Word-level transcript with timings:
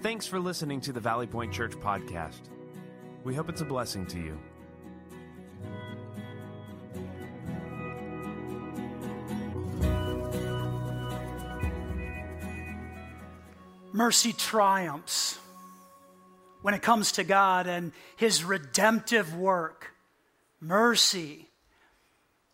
Thanks 0.00 0.28
for 0.28 0.38
listening 0.38 0.80
to 0.82 0.92
the 0.92 1.00
Valley 1.00 1.26
Point 1.26 1.52
Church 1.52 1.72
podcast. 1.72 2.38
We 3.24 3.34
hope 3.34 3.48
it's 3.48 3.62
a 3.62 3.64
blessing 3.64 4.06
to 4.06 4.16
you. 4.16 4.38
Mercy 13.92 14.32
triumphs 14.32 15.36
when 16.62 16.74
it 16.74 16.82
comes 16.82 17.10
to 17.12 17.24
God 17.24 17.66
and 17.66 17.90
His 18.16 18.44
redemptive 18.44 19.34
work. 19.34 19.94
Mercy, 20.60 21.48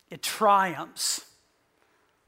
it 0.09 0.23
triumphs. 0.23 1.23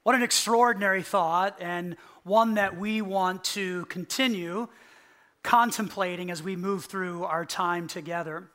What 0.02 0.14
an 0.14 0.22
extraordinary 0.22 1.02
thought, 1.02 1.56
and 1.58 1.96
one 2.22 2.56
that 2.56 2.76
we 2.76 3.00
want 3.00 3.44
to 3.44 3.86
continue 3.86 4.68
contemplating 5.46 6.28
as 6.28 6.42
we 6.42 6.56
move 6.56 6.86
through 6.86 7.22
our 7.22 7.44
time 7.44 7.86
together. 7.86 8.50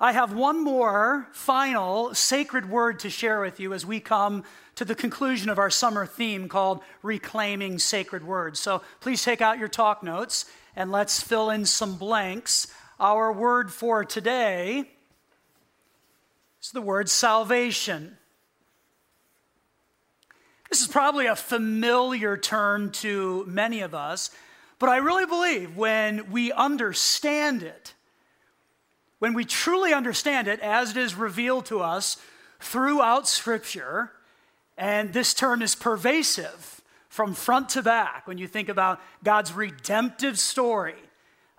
I 0.00 0.12
have 0.12 0.32
one 0.32 0.64
more 0.64 1.28
final 1.32 2.14
sacred 2.14 2.70
word 2.70 3.00
to 3.00 3.10
share 3.10 3.42
with 3.42 3.60
you 3.60 3.74
as 3.74 3.84
we 3.84 4.00
come 4.00 4.44
to 4.76 4.86
the 4.86 4.94
conclusion 4.94 5.50
of 5.50 5.58
our 5.58 5.68
summer 5.68 6.06
theme 6.06 6.48
called 6.48 6.80
Reclaiming 7.02 7.78
Sacred 7.78 8.24
Words. 8.24 8.58
So 8.58 8.80
please 9.00 9.22
take 9.22 9.42
out 9.42 9.58
your 9.58 9.68
talk 9.68 10.02
notes 10.02 10.46
and 10.74 10.90
let's 10.90 11.20
fill 11.20 11.50
in 11.50 11.66
some 11.66 11.96
blanks. 11.96 12.68
Our 12.98 13.30
word 13.30 13.70
for 13.70 14.06
today 14.06 14.88
is 16.62 16.70
the 16.70 16.80
word 16.80 17.10
salvation. 17.10 18.16
This 20.70 20.80
is 20.80 20.88
probably 20.88 21.26
a 21.26 21.36
familiar 21.36 22.38
term 22.38 22.90
to 22.92 23.44
many 23.46 23.80
of 23.80 23.94
us, 23.94 24.30
but 24.78 24.88
I 24.88 24.98
really 24.98 25.26
believe 25.26 25.76
when 25.76 26.30
we 26.30 26.52
understand 26.52 27.62
it, 27.62 27.94
when 29.18 29.34
we 29.34 29.44
truly 29.44 29.92
understand 29.92 30.46
it 30.46 30.60
as 30.60 30.92
it 30.92 30.96
is 30.96 31.14
revealed 31.14 31.66
to 31.66 31.80
us 31.80 32.16
throughout 32.60 33.28
Scripture, 33.28 34.12
and 34.76 35.12
this 35.12 35.34
term 35.34 35.62
is 35.62 35.74
pervasive 35.74 36.80
from 37.08 37.34
front 37.34 37.70
to 37.70 37.82
back 37.82 38.28
when 38.28 38.38
you 38.38 38.46
think 38.46 38.68
about 38.68 39.00
God's 39.24 39.52
redemptive 39.52 40.38
story 40.38 40.94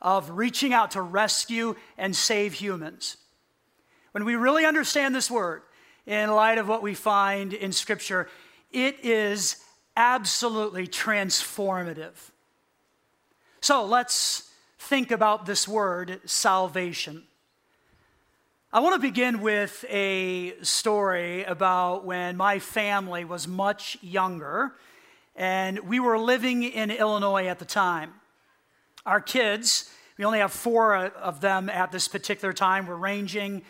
of 0.02 0.30
reaching 0.30 0.74
out 0.74 0.92
to 0.92 1.02
rescue 1.02 1.76
and 1.98 2.16
save 2.16 2.54
humans. 2.54 3.18
When 4.14 4.24
we 4.24 4.36
really 4.36 4.66
understand 4.66 5.14
this 5.14 5.30
word 5.30 5.62
in 6.06 6.32
light 6.32 6.58
of 6.58 6.70
what 6.70 6.82
we 6.82 6.94
find 6.94 7.54
in 7.54 7.74
Scripture, 7.74 8.30
it 8.72 9.04
is 9.04 9.58
absolutely 9.98 10.88
transformative. 10.88 12.14
So 13.62 13.84
let's 13.84 14.50
think 14.78 15.12
about 15.12 15.46
this 15.46 15.68
word, 15.68 16.22
salvation. 16.24 17.24
I 18.72 18.80
want 18.80 18.96
to 18.96 19.02
begin 19.02 19.42
with 19.42 19.84
a 19.90 20.54
story 20.62 21.44
about 21.44 22.06
when 22.06 22.38
my 22.38 22.60
family 22.60 23.26
was 23.26 23.50
much 23.50 23.98
younger 24.02 24.76
and 25.36 25.80
we 25.80 26.00
were 26.00 26.18
living 26.18 26.64
in 26.64 26.90
Illinois 26.90 27.48
at 27.48 27.60
the 27.60 27.66
time. 27.66 28.14
Our 29.06 29.20
kids, 29.20 29.92
we 30.18 30.24
only 30.24 30.40
have 30.40 30.54
four 30.54 30.96
of 30.96 31.42
them 31.42 31.70
at 31.70 31.92
this 31.92 32.08
particular 32.08 32.54
time, 32.54 32.88
were 32.88 32.96
ranging 32.96 33.64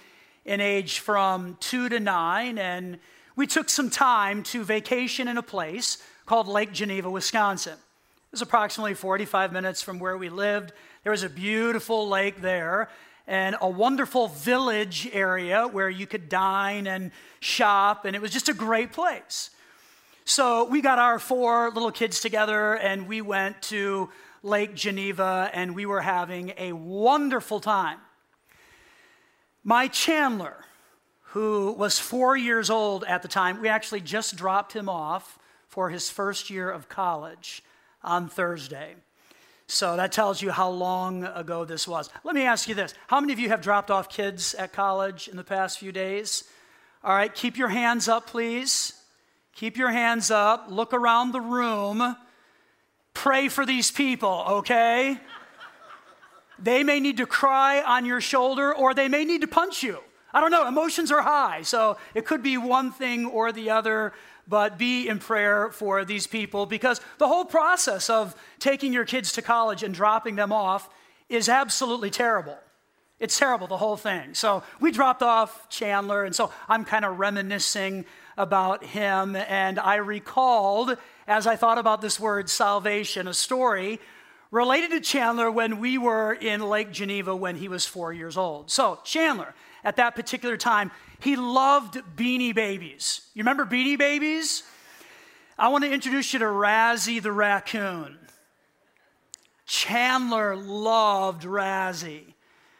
in 0.45 0.61
age 0.61 0.99
from 0.99 1.57
two 1.59 1.89
to 1.89 1.99
nine, 1.99 2.59
and 2.59 2.99
we 3.35 3.47
took 3.47 3.69
some 3.69 3.89
time 3.89 4.43
to 4.43 4.63
vacation 4.63 5.27
in 5.27 5.37
a 5.37 5.43
place 5.43 5.97
called 6.27 6.47
Lake 6.47 6.73
Geneva, 6.73 7.09
Wisconsin. 7.09 7.77
It 8.29 8.33
was 8.33 8.41
approximately 8.43 8.93
45 8.93 9.51
minutes 9.51 9.81
from 9.81 9.97
where 9.97 10.15
we 10.15 10.29
lived. 10.29 10.71
There 11.01 11.09
was 11.09 11.23
a 11.23 11.29
beautiful 11.29 12.07
lake 12.07 12.41
there 12.41 12.89
and 13.25 13.55
a 13.59 13.67
wonderful 13.67 14.27
village 14.27 15.09
area 15.11 15.67
where 15.67 15.89
you 15.89 16.05
could 16.05 16.29
dine 16.29 16.85
and 16.85 17.09
shop, 17.39 18.05
and 18.05 18.15
it 18.15 18.21
was 18.21 18.29
just 18.29 18.47
a 18.47 18.53
great 18.53 18.91
place. 18.93 19.49
So 20.25 20.65
we 20.65 20.79
got 20.79 20.99
our 20.99 21.17
four 21.17 21.71
little 21.71 21.91
kids 21.91 22.19
together 22.19 22.75
and 22.75 23.07
we 23.07 23.21
went 23.21 23.63
to 23.63 24.11
Lake 24.43 24.75
Geneva 24.75 25.49
and 25.51 25.73
we 25.73 25.87
were 25.87 26.01
having 26.01 26.53
a 26.55 26.73
wonderful 26.73 27.59
time. 27.59 27.97
My 29.63 29.87
Chandler, 29.87 30.65
who 31.31 31.71
was 31.71 31.97
four 31.97 32.37
years 32.37 32.69
old 32.69 33.03
at 33.05 33.23
the 33.23 33.27
time, 33.27 33.59
we 33.59 33.69
actually 33.69 34.01
just 34.01 34.35
dropped 34.35 34.73
him 34.73 34.87
off 34.87 35.39
for 35.67 35.89
his 35.89 36.11
first 36.11 36.51
year 36.51 36.69
of 36.69 36.89
college 36.89 37.63
on 38.03 38.29
Thursday. 38.29 38.95
So 39.67 39.95
that 39.97 40.11
tells 40.11 40.41
you 40.41 40.51
how 40.51 40.69
long 40.69 41.23
ago 41.23 41.63
this 41.63 41.87
was. 41.87 42.09
Let 42.23 42.33
me 42.33 42.43
ask 42.43 42.67
you 42.67 42.75
this 42.75 42.93
How 43.07 43.19
many 43.19 43.33
of 43.33 43.39
you 43.39 43.49
have 43.49 43.61
dropped 43.61 43.91
off 43.91 44.09
kids 44.09 44.53
at 44.55 44.73
college 44.73 45.27
in 45.27 45.37
the 45.37 45.43
past 45.43 45.79
few 45.79 45.91
days? 45.91 46.43
All 47.03 47.15
right, 47.15 47.33
keep 47.33 47.57
your 47.57 47.69
hands 47.69 48.07
up, 48.07 48.27
please. 48.27 48.93
Keep 49.55 49.77
your 49.77 49.91
hands 49.91 50.31
up. 50.31 50.67
Look 50.69 50.93
around 50.93 51.31
the 51.31 51.41
room. 51.41 52.15
Pray 53.13 53.47
for 53.47 53.65
these 53.65 53.91
people, 53.91 54.43
okay? 54.47 55.19
they 56.61 56.83
may 56.83 56.99
need 56.99 57.17
to 57.17 57.25
cry 57.25 57.81
on 57.81 58.05
your 58.05 58.21
shoulder 58.21 58.73
or 58.73 58.93
they 58.93 59.07
may 59.07 59.25
need 59.25 59.41
to 59.41 59.47
punch 59.47 59.83
you. 59.83 59.99
I 60.33 60.41
don't 60.41 60.51
know, 60.51 60.67
emotions 60.67 61.11
are 61.11 61.21
high, 61.21 61.63
so 61.63 61.97
it 62.13 62.25
could 62.25 62.43
be 62.43 62.57
one 62.57 62.91
thing 62.91 63.25
or 63.25 63.51
the 63.51 63.71
other 63.71 64.13
but 64.49 64.77
be 64.77 65.07
in 65.07 65.19
prayer 65.19 65.69
for 65.71 66.03
these 66.03 66.25
people 66.25 66.65
because 66.65 66.99
the 67.19 67.27
whole 67.27 67.45
process 67.45 68.09
of 68.09 68.35
taking 68.57 68.91
your 68.91 69.05
kids 69.05 69.33
to 69.33 69.41
college 69.41 69.83
and 69.83 69.93
dropping 69.93 70.35
them 70.35 70.51
off 70.51 70.89
is 71.29 71.47
absolutely 71.47 72.09
terrible. 72.09 72.57
It's 73.19 73.37
terrible, 73.37 73.67
the 73.67 73.77
whole 73.77 73.97
thing. 73.97 74.33
So 74.33 74.63
we 74.79 74.91
dropped 74.91 75.21
off 75.21 75.69
Chandler, 75.69 76.23
and 76.23 76.33
so 76.33 76.51
I'm 76.67 76.85
kind 76.85 77.05
of 77.05 77.19
reminiscing 77.19 78.05
about 78.37 78.83
him. 78.83 79.35
And 79.35 79.77
I 79.77 79.95
recalled, 79.95 80.97
as 81.27 81.45
I 81.45 81.55
thought 81.55 81.77
about 81.77 82.01
this 82.01 82.19
word 82.19 82.49
salvation, 82.49 83.27
a 83.27 83.33
story 83.33 83.99
related 84.51 84.91
to 84.91 85.01
Chandler 85.01 85.51
when 85.51 85.79
we 85.79 85.97
were 85.97 86.33
in 86.33 86.61
Lake 86.61 86.91
Geneva 86.91 87.35
when 87.35 87.57
he 87.57 87.67
was 87.67 87.85
four 87.85 88.13
years 88.13 88.37
old. 88.37 88.71
So, 88.71 88.99
Chandler, 89.03 89.53
at 89.83 89.97
that 89.97 90.15
particular 90.15 90.57
time, 90.57 90.91
he 91.19 91.35
loved 91.35 91.95
beanie 92.15 92.55
babies. 92.55 93.21
You 93.33 93.41
remember 93.41 93.65
beanie 93.65 93.97
babies? 93.97 94.63
I 95.57 95.67
want 95.69 95.83
to 95.83 95.91
introduce 95.91 96.31
you 96.33 96.39
to 96.39 96.45
Razzie 96.45 97.21
the 97.21 97.31
raccoon. 97.31 98.17
Chandler 99.65 100.55
loved 100.55 101.43
Razzie. 101.43 102.33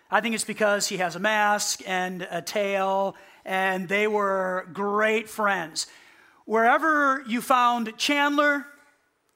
I 0.09 0.21
think 0.21 0.33
it's 0.33 0.43
because 0.43 0.87
he 0.87 0.97
has 0.97 1.15
a 1.15 1.19
mask 1.19 1.81
and 1.85 2.27
a 2.31 2.41
tail, 2.41 3.15
and 3.45 3.87
they 3.87 4.07
were 4.07 4.67
great 4.73 5.29
friends. 5.29 5.87
Wherever 6.45 7.23
you 7.27 7.41
found 7.41 7.95
Chandler, 7.97 8.65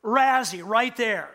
Razzie, 0.03 0.63
right 0.66 0.95
there. 0.97 1.30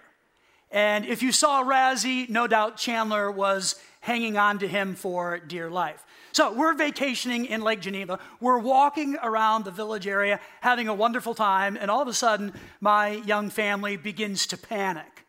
And 0.70 1.06
if 1.06 1.22
you 1.22 1.30
saw 1.30 1.62
Razzie, 1.62 2.28
no 2.28 2.46
doubt 2.46 2.76
Chandler 2.76 3.30
was 3.30 3.76
hanging 4.00 4.36
on 4.36 4.58
to 4.58 4.66
him 4.66 4.94
for 4.94 5.38
dear 5.38 5.70
life. 5.70 6.04
So 6.38 6.53
we're 6.53 6.75
vacationing 6.75 7.47
in 7.47 7.62
Lake 7.62 7.81
Geneva. 7.81 8.21
We're 8.38 8.60
walking 8.60 9.16
around 9.21 9.65
the 9.65 9.72
village 9.72 10.06
area, 10.06 10.38
having 10.60 10.87
a 10.87 10.94
wonderful 10.94 11.34
time, 11.34 11.76
and 11.76 11.91
all 11.91 12.00
of 12.00 12.06
a 12.06 12.12
sudden, 12.12 12.53
my 12.81 13.09
young 13.09 13.50
family 13.50 13.97
begins 13.97 14.47
to 14.47 14.56
panic 14.56 15.25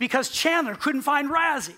because 0.00 0.28
Chandler 0.28 0.74
couldn't 0.74 1.02
find 1.02 1.30
Razzie. 1.30 1.76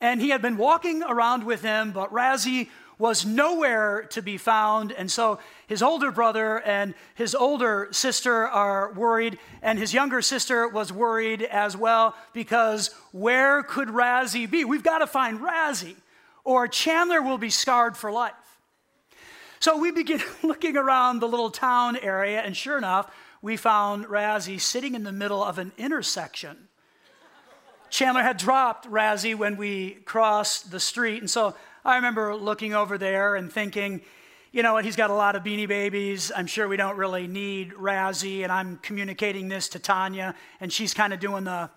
And 0.00 0.20
he 0.20 0.30
had 0.30 0.42
been 0.42 0.56
walking 0.56 1.04
around 1.04 1.46
with 1.46 1.62
him, 1.62 1.92
but 1.92 2.12
Razzie 2.12 2.68
was 2.98 3.24
nowhere 3.24 4.08
to 4.10 4.22
be 4.22 4.38
found. 4.38 4.90
And 4.90 5.08
so 5.08 5.38
his 5.68 5.84
older 5.84 6.10
brother 6.10 6.60
and 6.62 6.94
his 7.14 7.32
older 7.32 7.86
sister 7.92 8.48
are 8.48 8.92
worried, 8.94 9.38
and 9.62 9.78
his 9.78 9.94
younger 9.94 10.20
sister 10.20 10.66
was 10.66 10.92
worried 10.92 11.42
as 11.42 11.76
well 11.76 12.16
because 12.32 12.90
where 13.12 13.62
could 13.62 13.86
Razzie 13.86 14.50
be? 14.50 14.64
We've 14.64 14.82
got 14.82 14.98
to 14.98 15.06
find 15.06 15.38
Razzie 15.38 15.94
or 16.44 16.68
Chandler 16.68 17.22
will 17.22 17.38
be 17.38 17.50
scarred 17.50 17.96
for 17.96 18.10
life. 18.10 18.32
So 19.60 19.78
we 19.78 19.92
begin 19.92 20.20
looking 20.42 20.76
around 20.76 21.20
the 21.20 21.28
little 21.28 21.50
town 21.50 21.96
area, 21.96 22.40
and 22.40 22.56
sure 22.56 22.78
enough, 22.78 23.14
we 23.40 23.56
found 23.56 24.06
Razzie 24.06 24.60
sitting 24.60 24.94
in 24.94 25.04
the 25.04 25.12
middle 25.12 25.42
of 25.42 25.58
an 25.58 25.72
intersection. 25.78 26.68
Chandler 27.90 28.22
had 28.22 28.38
dropped 28.38 28.88
Razzie 28.90 29.34
when 29.34 29.56
we 29.56 29.98
crossed 30.04 30.70
the 30.70 30.80
street, 30.80 31.20
and 31.20 31.30
so 31.30 31.54
I 31.84 31.96
remember 31.96 32.34
looking 32.34 32.74
over 32.74 32.96
there 32.96 33.34
and 33.34 33.52
thinking, 33.52 34.00
you 34.50 34.62
know 34.62 34.72
what, 34.74 34.84
he's 34.84 34.96
got 34.96 35.10
a 35.10 35.14
lot 35.14 35.36
of 35.36 35.42
beanie 35.42 35.68
babies. 35.68 36.32
I'm 36.34 36.46
sure 36.46 36.68
we 36.68 36.76
don't 36.76 36.96
really 36.96 37.26
need 37.26 37.72
Razzie, 37.72 38.44
and 38.44 38.52
I'm 38.52 38.78
communicating 38.78 39.48
this 39.48 39.68
to 39.70 39.78
Tanya, 39.78 40.34
and 40.60 40.72
she's 40.72 40.94
kind 40.94 41.12
of 41.12 41.20
doing 41.20 41.44
the 41.44 41.70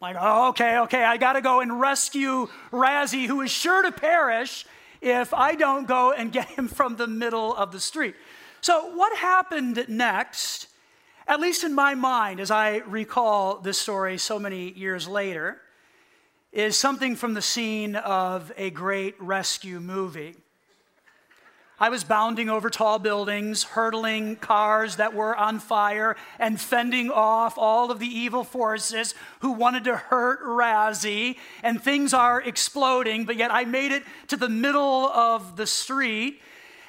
like, 0.00 0.16
oh, 0.18 0.48
okay, 0.50 0.78
okay, 0.80 1.04
I 1.04 1.16
got 1.16 1.34
to 1.34 1.40
go 1.40 1.60
and 1.60 1.80
rescue 1.80 2.48
Razzie, 2.70 3.26
who 3.26 3.40
is 3.40 3.50
sure 3.50 3.82
to 3.82 3.92
perish 3.92 4.66
if 5.00 5.32
I 5.32 5.54
don't 5.54 5.86
go 5.86 6.12
and 6.12 6.32
get 6.32 6.48
him 6.48 6.68
from 6.68 6.96
the 6.96 7.06
middle 7.06 7.54
of 7.54 7.72
the 7.72 7.80
street. 7.80 8.14
So, 8.60 8.94
what 8.94 9.16
happened 9.16 9.86
next 9.88 10.68
at 11.28 11.40
least 11.40 11.64
in 11.64 11.74
my 11.74 11.94
mind, 11.94 12.38
as 12.38 12.52
I 12.52 12.76
recall 12.86 13.58
this 13.58 13.78
story 13.78 14.16
so 14.16 14.38
many 14.38 14.72
years 14.72 15.08
later, 15.08 15.60
is 16.52 16.76
something 16.76 17.16
from 17.16 17.34
the 17.34 17.42
scene 17.42 17.96
of 17.96 18.52
a 18.56 18.70
great 18.70 19.20
rescue 19.20 19.80
movie. 19.80 20.36
I 21.78 21.90
was 21.90 22.04
bounding 22.04 22.48
over 22.48 22.70
tall 22.70 22.98
buildings, 22.98 23.62
hurdling 23.62 24.36
cars 24.36 24.96
that 24.96 25.12
were 25.12 25.36
on 25.36 25.58
fire, 25.58 26.16
and 26.38 26.58
fending 26.58 27.10
off 27.10 27.58
all 27.58 27.90
of 27.90 27.98
the 27.98 28.06
evil 28.06 28.44
forces 28.44 29.14
who 29.40 29.52
wanted 29.52 29.84
to 29.84 29.96
hurt 29.96 30.42
Razzie. 30.42 31.36
And 31.62 31.82
things 31.82 32.14
are 32.14 32.40
exploding, 32.40 33.26
but 33.26 33.36
yet 33.36 33.52
I 33.52 33.64
made 33.64 33.92
it 33.92 34.04
to 34.28 34.38
the 34.38 34.48
middle 34.48 35.06
of 35.08 35.56
the 35.56 35.66
street 35.66 36.40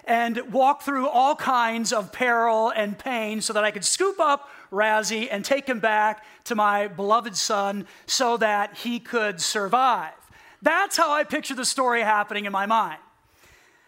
and 0.06 0.54
walked 0.54 0.84
through 0.84 1.10
all 1.10 1.36
kinds 1.36 1.92
of 1.92 2.13
peril 2.13 2.69
and 2.69 2.98
pain 2.98 3.42
so 3.42 3.51
that 3.51 3.66
I 3.66 3.72
could 3.72 3.84
scoop 3.84 4.22
up 4.22 4.50
Razzie 4.72 5.28
and 5.30 5.44
take 5.44 5.68
him 5.68 5.81
back 5.81 6.24
to 6.45 6.56
my 6.56 6.88
beloved 6.88 7.36
son 7.36 7.86
so 8.06 8.38
that 8.38 8.78
he 8.78 9.01
could 9.01 9.42
survive. 9.42 10.13
That's 10.62 10.95
how 10.95 11.12
I 11.12 11.25
picture 11.25 11.56
the 11.56 11.66
story 11.66 12.04
happening 12.04 12.45
in 12.45 12.54
my 12.54 12.66
mind. 12.66 13.00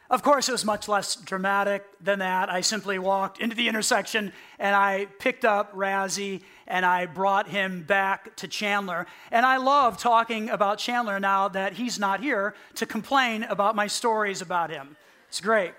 Of 0.09 0.23
course, 0.23 0.49
it 0.49 0.53
was 0.53 0.65
much 0.65 0.87
less 0.87 1.15
dramatic 1.15 1.85
than 2.01 2.19
that. 2.19 2.49
I 2.49 2.61
simply 2.61 2.97
walked 2.97 3.39
into 3.39 3.55
the 3.55 3.67
intersection 3.67 4.33
and 4.57 4.75
I 4.75 5.05
picked 5.19 5.45
up 5.45 5.71
Razzie 5.75 6.41
and 6.65 6.83
I 6.83 7.05
brought 7.05 7.47
him 7.47 7.83
back 7.83 8.35
to 8.37 8.47
Chandler. 8.47 9.05
And 9.31 9.45
I 9.45 9.57
love 9.57 9.99
talking 9.99 10.49
about 10.49 10.79
Chandler 10.79 11.19
now 11.19 11.47
that 11.49 11.73
he's 11.73 11.99
not 11.99 12.21
here 12.21 12.55
to 12.75 12.87
complain 12.87 13.43
about 13.43 13.75
my 13.75 13.85
stories 13.85 14.41
about 14.41 14.71
him. 14.71 14.97
It's 15.27 15.41
great. 15.41 15.73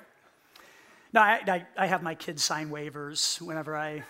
Now, 1.13 1.23
I, 1.23 1.41
I, 1.49 1.67
I 1.77 1.87
have 1.89 2.05
my 2.05 2.15
kids 2.15 2.45
sign 2.45 2.71
waivers 2.71 3.41
whenever 3.41 3.77
I 3.77 4.05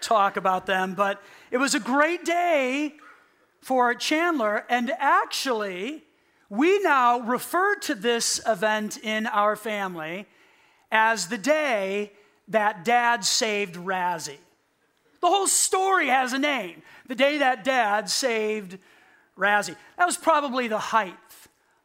talk 0.00 0.36
about 0.36 0.66
them, 0.66 0.94
but 0.94 1.20
it 1.50 1.58
was 1.58 1.74
a 1.74 1.80
great 1.80 2.24
day 2.24 2.94
for 3.60 3.92
Chandler. 3.96 4.64
And 4.68 4.92
actually, 4.98 6.04
we 6.50 6.78
now 6.80 7.20
refer 7.20 7.76
to 7.76 7.94
this 7.94 8.40
event 8.46 8.98
in 9.02 9.26
our 9.26 9.54
family 9.56 10.26
as 10.90 11.28
the 11.28 11.38
day 11.38 12.12
that 12.48 12.84
dad 12.84 13.24
saved 13.24 13.74
Razzie. 13.74 14.38
The 15.20 15.26
whole 15.26 15.46
story 15.46 16.08
has 16.08 16.32
a 16.32 16.38
name. 16.38 16.82
The 17.06 17.14
day 17.14 17.38
that 17.38 17.64
dad 17.64 18.08
saved 18.08 18.78
Razzie. 19.36 19.76
That 19.98 20.06
was 20.06 20.16
probably 20.16 20.68
the 20.68 20.78
height 20.78 21.14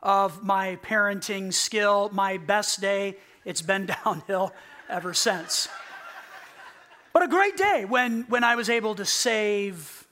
of 0.01 0.44
my 0.44 0.77
parenting 0.83 1.54
skill, 1.54 2.10
my 2.13 2.38
best 2.38 2.80
day. 2.80 3.18
It's 3.45 3.62
been 3.62 3.86
downhill 4.06 4.54
ever 4.89 5.13
since. 5.13 5.68
But 7.12 7.24
a 7.24 7.27
great 7.27 7.57
day 7.57 7.86
when, 7.86 8.24
when 8.24 8.44
I 8.44 8.56
was 8.56 8.69
able 8.69 8.95
to 8.95 9.06
save 9.06 10.07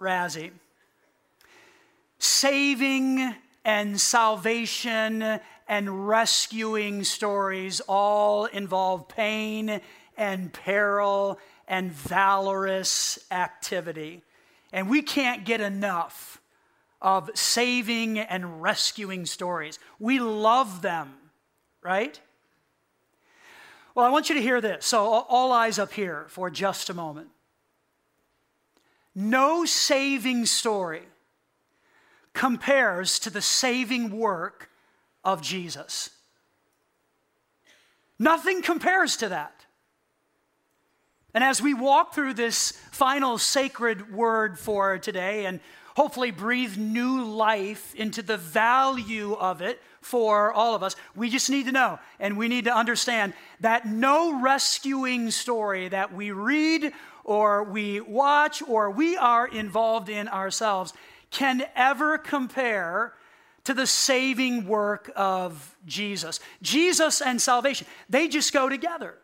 Razzie. 0.00 0.50
Saving 2.18 3.34
and 3.64 4.00
salvation 4.00 5.40
and 5.68 6.08
rescuing 6.08 7.04
stories 7.04 7.80
all 7.88 8.46
involve 8.46 9.08
pain 9.08 9.80
and 10.16 10.52
peril 10.52 11.38
and 11.68 11.92
valorous 11.92 13.18
activity. 13.30 14.22
And 14.72 14.88
we 14.88 15.02
can't 15.02 15.44
get 15.44 15.60
enough 15.60 16.40
of 17.00 17.30
saving 17.34 18.18
and 18.18 18.62
rescuing 18.62 19.26
stories. 19.26 19.78
We 19.98 20.18
love 20.18 20.82
them, 20.82 21.14
right? 21.82 22.20
Well, 23.94 24.06
I 24.06 24.10
want 24.10 24.28
you 24.28 24.36
to 24.36 24.42
hear 24.42 24.60
this. 24.60 24.86
So, 24.86 25.04
all 25.06 25.52
eyes 25.52 25.78
up 25.78 25.92
here 25.92 26.26
for 26.28 26.48
just 26.48 26.88
a 26.88 26.94
moment. 26.94 27.28
No 29.14 29.64
saving 29.66 30.46
story 30.46 31.02
compares 32.32 33.18
to 33.20 33.30
the 33.30 33.42
saving 33.42 34.16
work 34.16 34.70
of 35.24 35.42
Jesus. 35.42 36.10
Nothing 38.18 38.62
compares 38.62 39.16
to 39.16 39.28
that. 39.30 39.64
And 41.34 41.42
as 41.42 41.62
we 41.62 41.74
walk 41.74 42.14
through 42.14 42.34
this 42.34 42.72
final 42.90 43.38
sacred 43.38 44.12
word 44.12 44.58
for 44.58 44.98
today 44.98 45.46
and 45.46 45.60
hopefully 45.96 46.30
breathe 46.30 46.76
new 46.76 47.24
life 47.24 47.94
into 47.94 48.22
the 48.22 48.36
value 48.36 49.34
of 49.34 49.62
it 49.62 49.80
for 50.00 50.52
all 50.52 50.74
of 50.74 50.82
us, 50.82 50.94
we 51.14 51.30
just 51.30 51.48
need 51.48 51.66
to 51.66 51.72
know 51.72 51.98
and 52.18 52.36
we 52.36 52.48
need 52.48 52.64
to 52.64 52.74
understand 52.74 53.32
that 53.60 53.86
no 53.86 54.40
rescuing 54.40 55.30
story 55.30 55.88
that 55.88 56.12
we 56.12 56.32
read 56.32 56.92
or 57.24 57.64
we 57.64 58.00
watch 58.00 58.62
or 58.62 58.90
we 58.90 59.16
are 59.16 59.46
involved 59.46 60.08
in 60.08 60.28
ourselves 60.28 60.92
can 61.32 61.64
ever 61.74 62.18
compare 62.18 63.14
to 63.64 63.74
the 63.74 63.86
saving 63.86 64.66
work 64.66 65.10
of 65.16 65.76
Jesus. 65.86 66.38
Jesus 66.60 67.20
and 67.20 67.40
salvation, 67.40 67.86
they 68.08 68.28
just 68.28 68.52
go 68.52 68.68
together. 68.68 69.14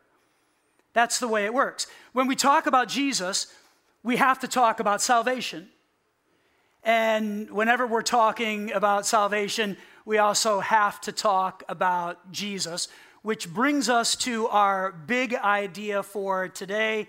That's 0.94 1.20
the 1.20 1.28
way 1.28 1.44
it 1.44 1.54
works. 1.54 1.86
When 2.12 2.26
we 2.26 2.34
talk 2.34 2.66
about 2.66 2.88
Jesus, 2.88 3.52
we 4.02 4.16
have 4.16 4.40
to 4.40 4.48
talk 4.48 4.80
about 4.80 5.02
salvation. 5.02 5.68
And 6.82 7.50
whenever 7.50 7.86
we're 7.86 8.02
talking 8.02 8.72
about 8.72 9.06
salvation, 9.06 9.76
we 10.04 10.18
also 10.18 10.60
have 10.60 11.00
to 11.02 11.12
talk 11.12 11.62
about 11.68 12.32
Jesus, 12.32 12.88
which 13.22 13.52
brings 13.52 13.88
us 13.88 14.16
to 14.16 14.48
our 14.48 14.92
big 14.92 15.34
idea 15.34 16.02
for 16.02 16.48
today. 16.48 17.08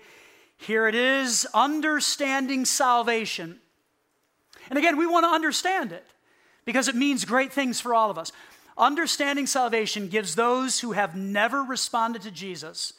Here 0.58 0.86
it 0.86 0.94
is 0.94 1.46
understanding 1.54 2.66
salvation 2.66 3.60
and 4.70 4.78
again, 4.78 4.96
we 4.96 5.06
want 5.06 5.24
to 5.24 5.30
understand 5.30 5.92
it 5.92 6.06
because 6.64 6.88
it 6.88 6.94
means 6.94 7.24
great 7.24 7.52
things 7.52 7.80
for 7.80 7.94
all 7.94 8.10
of 8.10 8.16
us. 8.16 8.32
Understanding 8.78 9.46
salvation 9.46 10.08
gives 10.08 10.34
those 10.36 10.80
who 10.80 10.92
have 10.92 11.14
never 11.16 11.62
responded 11.62 12.22
to 12.22 12.30
Jesus 12.30 12.94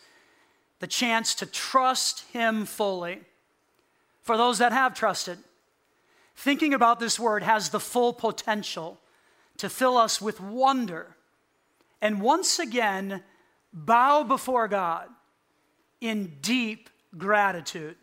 the 0.79 0.87
chance 0.87 1.33
to 1.35 1.45
trust 1.45 2.25
Him 2.33 2.65
fully. 2.65 3.21
For 4.21 4.37
those 4.37 4.59
that 4.59 4.71
have 4.71 4.93
trusted, 4.93 5.39
thinking 6.35 6.73
about 6.73 6.99
this 6.99 7.19
word 7.19 7.41
has 7.41 7.69
the 7.69 7.79
full 7.79 8.13
potential 8.13 8.99
to 9.57 9.69
fill 9.69 9.97
us 9.97 10.21
with 10.21 10.39
wonder 10.39 11.15
and 12.01 12.21
once 12.21 12.59
again 12.59 13.23
bow 13.71 14.23
before 14.23 14.67
God 14.67 15.07
in 16.01 16.37
deep 16.41 16.89
gratitude. 17.17 17.95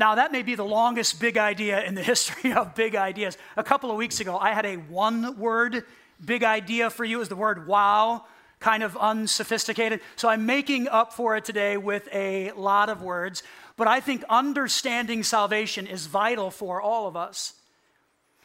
Now, 0.00 0.14
that 0.14 0.32
may 0.32 0.40
be 0.40 0.54
the 0.54 0.64
longest 0.64 1.20
big 1.20 1.36
idea 1.36 1.84
in 1.84 1.94
the 1.94 2.02
history 2.12 2.54
of 2.54 2.74
big 2.74 2.96
ideas. 2.96 3.36
A 3.58 3.62
couple 3.62 3.90
of 3.90 3.98
weeks 3.98 4.18
ago, 4.18 4.38
I 4.38 4.54
had 4.54 4.64
a 4.64 4.76
one 4.76 5.38
word 5.38 5.84
big 6.24 6.42
idea 6.42 6.88
for 6.88 7.04
you, 7.04 7.18
It 7.18 7.20
was 7.20 7.28
the 7.28 7.36
word 7.36 7.66
wow, 7.66 8.24
kind 8.60 8.82
of 8.82 8.96
unsophisticated. 8.96 10.00
So 10.16 10.30
I'm 10.30 10.46
making 10.46 10.88
up 10.88 11.12
for 11.12 11.36
it 11.36 11.44
today 11.44 11.76
with 11.76 12.08
a 12.14 12.50
lot 12.52 12.88
of 12.88 13.02
words. 13.02 13.42
But 13.76 13.88
I 13.88 14.00
think 14.00 14.24
understanding 14.30 15.22
salvation 15.22 15.86
is 15.86 16.06
vital 16.06 16.50
for 16.50 16.80
all 16.80 17.06
of 17.06 17.14
us 17.14 17.52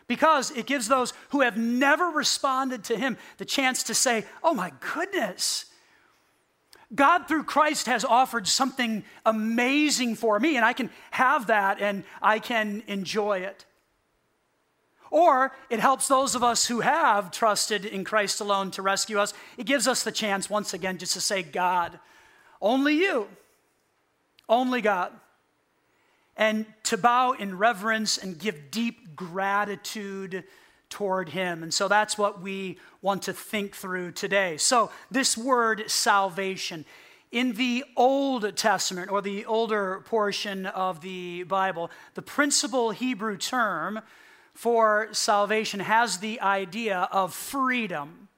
because 0.07 0.51
it 0.51 0.65
gives 0.65 0.89
those 0.89 1.13
who 1.29 1.39
have 1.39 1.55
never 1.55 2.07
responded 2.07 2.83
to 2.85 2.97
Him 2.97 3.17
the 3.37 3.45
chance 3.45 3.81
to 3.83 3.93
say, 3.93 4.25
Oh 4.43 4.53
my 4.53 4.73
goodness, 4.93 5.67
God, 6.93 7.27
through 7.27 7.43
Christ, 7.45 7.87
has 7.87 8.05
offered 8.05 8.47
something 8.47 9.03
amazing 9.25 10.15
for 10.15 10.39
me, 10.39 10.55
and 10.55 10.63
I 10.63 10.73
can 10.73 10.89
have 11.11 11.47
that 11.47 11.81
and 11.81 12.03
I 12.21 12.39
can 12.39 12.83
enjoy 12.87 13.39
it. 13.39 13.65
Or 15.09 15.53
it 15.69 15.79
helps 15.79 16.07
those 16.07 16.35
of 16.35 16.43
us 16.43 16.65
who 16.67 16.81
have 16.81 17.31
trusted 17.31 17.85
in 17.85 18.03
Christ 18.03 18.41
alone 18.41 18.71
to 18.71 18.81
rescue 18.81 19.17
us. 19.17 19.33
It 19.57 19.65
gives 19.65 19.87
us 19.87 20.03
the 20.03 20.11
chance, 20.11 20.49
once 20.49 20.73
again, 20.73 20.97
just 20.97 21.13
to 21.13 21.21
say, 21.21 21.41
God, 21.41 21.99
only 22.61 22.95
you, 22.95 23.27
only 24.49 24.81
God. 24.81 25.13
And 26.37 26.65
to 26.83 26.97
bow 26.97 27.31
in 27.31 27.57
reverence 27.57 28.17
and 28.17 28.37
give 28.37 28.71
deep 28.71 29.15
gratitude 29.15 30.43
toward 30.89 31.29
Him. 31.29 31.63
And 31.63 31.73
so 31.73 31.87
that's 31.87 32.17
what 32.17 32.41
we 32.41 32.77
want 33.01 33.23
to 33.23 33.33
think 33.33 33.75
through 33.75 34.11
today. 34.11 34.57
So, 34.57 34.91
this 35.11 35.37
word 35.37 35.89
salvation. 35.89 36.85
In 37.31 37.53
the 37.53 37.83
Old 37.97 38.55
Testament, 38.55 39.11
or 39.11 39.21
the 39.21 39.45
older 39.45 40.01
portion 40.05 40.65
of 40.67 41.01
the 41.01 41.43
Bible, 41.43 41.91
the 42.13 42.21
principal 42.21 42.91
Hebrew 42.91 43.35
term 43.35 43.99
for 44.53 45.09
salvation 45.11 45.81
has 45.81 46.19
the 46.19 46.39
idea 46.39 47.09
of 47.11 47.33
freedom. 47.33 48.29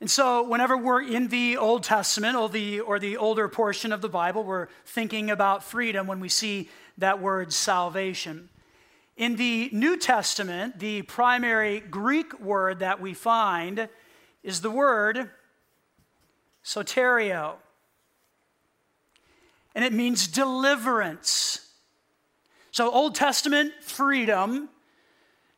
And 0.00 0.10
so, 0.10 0.42
whenever 0.48 0.76
we're 0.76 1.02
in 1.02 1.28
the 1.28 1.56
Old 1.56 1.82
Testament 1.82 2.36
or 2.36 2.48
the, 2.48 2.80
or 2.80 2.98
the 2.98 3.16
older 3.16 3.48
portion 3.48 3.92
of 3.92 4.00
the 4.00 4.08
Bible, 4.08 4.44
we're 4.44 4.68
thinking 4.86 5.28
about 5.28 5.64
freedom 5.64 6.06
when 6.06 6.20
we 6.20 6.28
see 6.28 6.70
that 6.98 7.20
word 7.20 7.52
salvation. 7.52 8.48
In 9.18 9.34
the 9.34 9.68
New 9.72 9.96
Testament, 9.96 10.78
the 10.78 11.02
primary 11.02 11.80
Greek 11.80 12.38
word 12.38 12.78
that 12.78 13.00
we 13.00 13.14
find 13.14 13.88
is 14.44 14.60
the 14.60 14.70
word 14.70 15.30
soteria. 16.64 17.56
and 19.74 19.84
it 19.84 19.92
means 19.92 20.28
deliverance. 20.28 21.68
So, 22.70 22.90
Old 22.92 23.16
Testament, 23.16 23.72
freedom. 23.80 24.68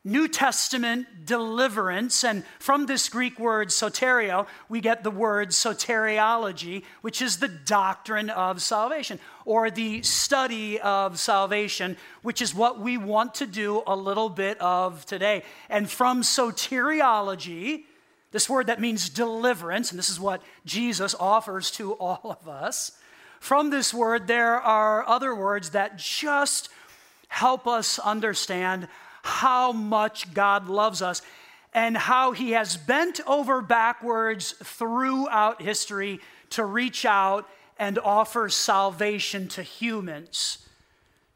New 0.03 0.29
Testament 0.29 1.07
deliverance. 1.27 2.25
And 2.25 2.43
from 2.59 2.87
this 2.87 3.09
Greek 3.11 3.39
word 3.39 3.69
soteria, 3.69 4.47
we 4.69 4.81
get 4.81 5.05
the 5.05 5.11
word 5.11 5.51
soteriology, 5.51 6.85
which 7.03 7.21
is 7.21 7.37
the 7.39 7.49
doctrine 7.49 8.31
of 8.31 8.63
salvation 8.63 9.19
or 9.45 9.71
the 9.71 10.03
study 10.03 10.81
of 10.81 11.19
salvation, 11.19 11.99
which 12.23 12.41
is 12.41 12.55
what 12.55 12.81
we 12.81 12.97
want 12.97 13.35
to 13.35 13.47
do 13.47 13.83
a 13.87 13.95
little 13.95 14.31
bit 14.31 14.59
of 14.61 15.05
today. 15.05 15.43
And 15.69 15.91
from 15.91 16.23
soteriology, 16.23 17.85
this 18.33 18.49
word 18.49 18.69
that 18.69 18.81
means 18.81 19.11
deliverance, 19.11 19.91
and 19.91 19.99
this 19.99 20.09
is 20.09 20.21
what 20.21 20.41
Jesus 20.65 21.15
offers 21.19 21.71
to 21.73 21.93
all 21.95 22.39
of 22.41 22.49
us. 22.49 22.93
From 23.39 23.71
this 23.71 23.93
word, 23.93 24.27
there 24.29 24.61
are 24.61 25.07
other 25.07 25.35
words 25.35 25.71
that 25.71 25.99
just 25.99 26.69
help 27.29 27.67
us 27.67 27.99
understand 27.99 28.89
how 29.23 29.73
much 29.73 30.33
God 30.35 30.69
loves 30.69 31.03
us 31.03 31.23
and 31.73 31.97
how 31.97 32.33
he 32.33 32.53
has 32.53 32.77
bent 32.77 33.21
over 33.27 33.63
backwards 33.63 34.53
throughout 34.63 35.63
history 35.63 36.21
to 36.51 36.65
reach 36.65 37.05
out 37.05 37.49
and 37.79 37.99
offer 37.99 38.49
salvation 38.49 39.49
to 39.49 39.63
humans, 39.63 40.59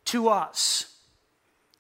to 0.05 0.29
us. 0.29 0.95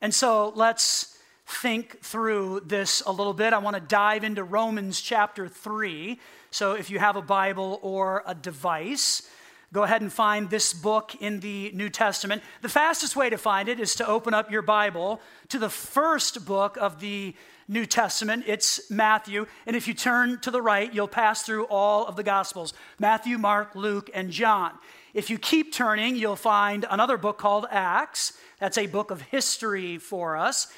And 0.00 0.14
so 0.14 0.52
let's 0.54 1.18
think 1.46 2.00
through 2.02 2.62
this 2.64 3.02
a 3.06 3.12
little 3.12 3.34
bit. 3.34 3.52
I 3.52 3.58
want 3.58 3.74
to 3.74 3.80
dive 3.80 4.24
into 4.24 4.44
Romans 4.44 5.00
chapter 5.00 5.48
3. 5.48 6.18
So 6.50 6.72
if 6.72 6.90
you 6.90 6.98
have 6.98 7.16
a 7.16 7.22
Bible 7.22 7.80
or 7.82 8.22
a 8.26 8.34
device, 8.34 9.28
go 9.74 9.82
ahead 9.82 10.02
and 10.02 10.12
find 10.12 10.48
this 10.50 10.72
book 10.72 11.16
in 11.20 11.40
the 11.40 11.72
New 11.74 11.90
Testament. 11.90 12.42
The 12.62 12.68
fastest 12.68 13.16
way 13.16 13.28
to 13.28 13.36
find 13.36 13.68
it 13.68 13.80
is 13.80 13.96
to 13.96 14.06
open 14.06 14.32
up 14.32 14.48
your 14.48 14.62
Bible 14.62 15.20
to 15.48 15.58
the 15.58 15.68
first 15.68 16.46
book 16.46 16.76
of 16.76 17.00
the 17.00 17.34
New 17.66 17.84
Testament. 17.84 18.44
It's 18.46 18.88
Matthew. 18.88 19.46
And 19.66 19.74
if 19.74 19.88
you 19.88 19.94
turn 19.94 20.38
to 20.42 20.52
the 20.52 20.62
right, 20.62 20.94
you'll 20.94 21.08
pass 21.08 21.42
through 21.42 21.64
all 21.64 22.06
of 22.06 22.14
the 22.14 22.22
Gospels 22.22 22.72
Matthew, 23.00 23.36
Mark, 23.36 23.74
Luke, 23.74 24.08
and 24.14 24.30
John. 24.30 24.70
If 25.12 25.28
you 25.28 25.38
keep 25.38 25.72
turning, 25.72 26.14
you'll 26.14 26.36
find 26.36 26.86
another 26.88 27.16
book 27.16 27.38
called 27.38 27.66
Acts. 27.68 28.34
That's 28.60 28.78
a 28.78 28.86
book 28.86 29.10
of 29.10 29.22
history 29.22 29.98
for 29.98 30.36
us. 30.36 30.68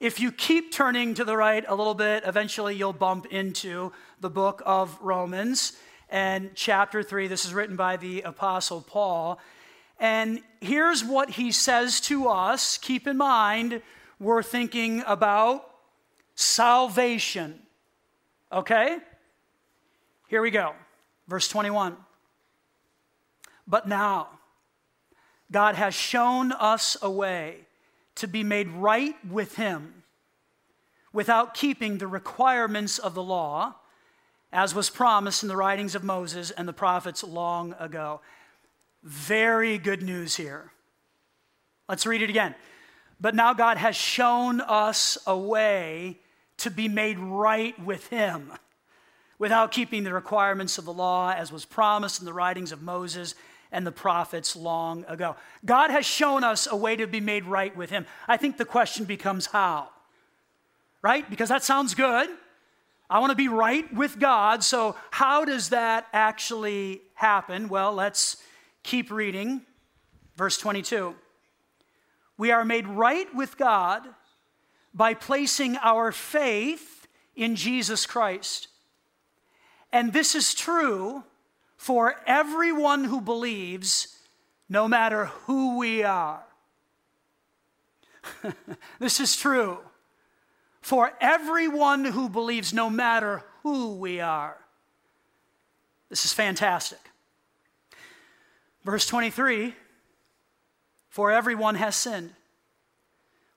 If 0.00 0.18
you 0.18 0.32
keep 0.32 0.72
turning 0.72 1.12
to 1.14 1.26
the 1.26 1.36
right 1.36 1.64
a 1.68 1.74
little 1.74 1.94
bit, 1.94 2.22
eventually 2.24 2.74
you'll 2.74 2.94
bump 2.94 3.26
into 3.26 3.92
the 4.22 4.30
book 4.30 4.62
of 4.64 4.98
Romans 5.02 5.76
and 6.08 6.50
chapter 6.54 7.02
3. 7.02 7.26
This 7.28 7.44
is 7.44 7.54
written 7.54 7.76
by 7.76 7.96
the 7.96 8.22
Apostle 8.22 8.80
Paul. 8.80 9.38
And 9.98 10.40
here's 10.60 11.04
what 11.04 11.30
he 11.30 11.52
says 11.52 12.00
to 12.02 12.28
us. 12.28 12.78
Keep 12.78 13.06
in 13.06 13.16
mind, 13.16 13.82
we're 14.20 14.42
thinking 14.42 15.02
about 15.06 15.68
salvation. 16.34 17.60
Okay? 18.52 18.98
Here 20.28 20.42
we 20.42 20.50
go. 20.50 20.74
Verse 21.28 21.48
21. 21.48 21.96
But 23.66 23.88
now, 23.88 24.28
God 25.50 25.74
has 25.74 25.94
shown 25.94 26.52
us 26.52 26.96
a 27.02 27.10
way 27.10 27.58
to 28.16 28.26
be 28.26 28.42
made 28.42 28.68
right 28.68 29.14
with 29.28 29.56
Him 29.56 30.02
without 31.12 31.54
keeping 31.54 31.98
the 31.98 32.06
requirements 32.06 32.98
of 32.98 33.14
the 33.14 33.22
law 33.22 33.74
as 34.56 34.74
was 34.74 34.88
promised 34.88 35.42
in 35.42 35.50
the 35.50 35.56
writings 35.56 35.94
of 35.94 36.02
Moses 36.02 36.50
and 36.50 36.66
the 36.66 36.72
prophets 36.72 37.22
long 37.22 37.74
ago. 37.78 38.22
Very 39.02 39.76
good 39.76 40.02
news 40.02 40.34
here. 40.34 40.72
Let's 41.90 42.06
read 42.06 42.22
it 42.22 42.30
again. 42.30 42.54
But 43.20 43.34
now 43.34 43.52
God 43.52 43.76
has 43.76 43.94
shown 43.96 44.62
us 44.62 45.18
a 45.26 45.36
way 45.36 46.20
to 46.56 46.70
be 46.70 46.88
made 46.88 47.18
right 47.18 47.78
with 47.84 48.06
Him 48.06 48.50
without 49.38 49.72
keeping 49.72 50.04
the 50.04 50.14
requirements 50.14 50.78
of 50.78 50.86
the 50.86 50.92
law 50.92 51.34
as 51.36 51.52
was 51.52 51.66
promised 51.66 52.20
in 52.20 52.24
the 52.24 52.32
writings 52.32 52.72
of 52.72 52.80
Moses 52.80 53.34
and 53.70 53.86
the 53.86 53.92
prophets 53.92 54.56
long 54.56 55.04
ago. 55.06 55.36
God 55.66 55.90
has 55.90 56.06
shown 56.06 56.42
us 56.42 56.66
a 56.70 56.76
way 56.76 56.96
to 56.96 57.06
be 57.06 57.20
made 57.20 57.44
right 57.44 57.76
with 57.76 57.90
Him. 57.90 58.06
I 58.26 58.38
think 58.38 58.56
the 58.56 58.64
question 58.64 59.04
becomes 59.04 59.44
how? 59.44 59.90
Right? 61.02 61.28
Because 61.28 61.50
that 61.50 61.62
sounds 61.62 61.94
good. 61.94 62.30
I 63.08 63.20
want 63.20 63.30
to 63.30 63.36
be 63.36 63.48
right 63.48 63.92
with 63.94 64.18
God. 64.18 64.64
So, 64.64 64.96
how 65.10 65.44
does 65.44 65.68
that 65.68 66.06
actually 66.12 67.02
happen? 67.14 67.68
Well, 67.68 67.92
let's 67.92 68.36
keep 68.82 69.10
reading. 69.10 69.62
Verse 70.36 70.58
22. 70.58 71.14
We 72.36 72.50
are 72.50 72.64
made 72.64 72.86
right 72.86 73.32
with 73.34 73.56
God 73.56 74.06
by 74.92 75.14
placing 75.14 75.76
our 75.76 76.10
faith 76.10 77.06
in 77.34 77.54
Jesus 77.54 78.06
Christ. 78.06 78.68
And 79.92 80.12
this 80.12 80.34
is 80.34 80.54
true 80.54 81.22
for 81.76 82.16
everyone 82.26 83.04
who 83.04 83.20
believes, 83.20 84.18
no 84.68 84.88
matter 84.88 85.26
who 85.46 85.78
we 85.78 86.02
are. 86.02 86.44
this 88.98 89.20
is 89.20 89.36
true 89.36 89.78
for 90.86 91.10
everyone 91.20 92.04
who 92.04 92.28
believes, 92.28 92.72
no 92.72 92.88
matter 92.88 93.42
who 93.64 93.96
we 93.96 94.20
are. 94.20 94.56
This 96.10 96.24
is 96.24 96.32
fantastic. 96.32 97.00
Verse 98.84 99.04
23 99.04 99.74
For 101.08 101.32
everyone 101.32 101.74
has 101.74 101.96
sinned. 101.96 102.34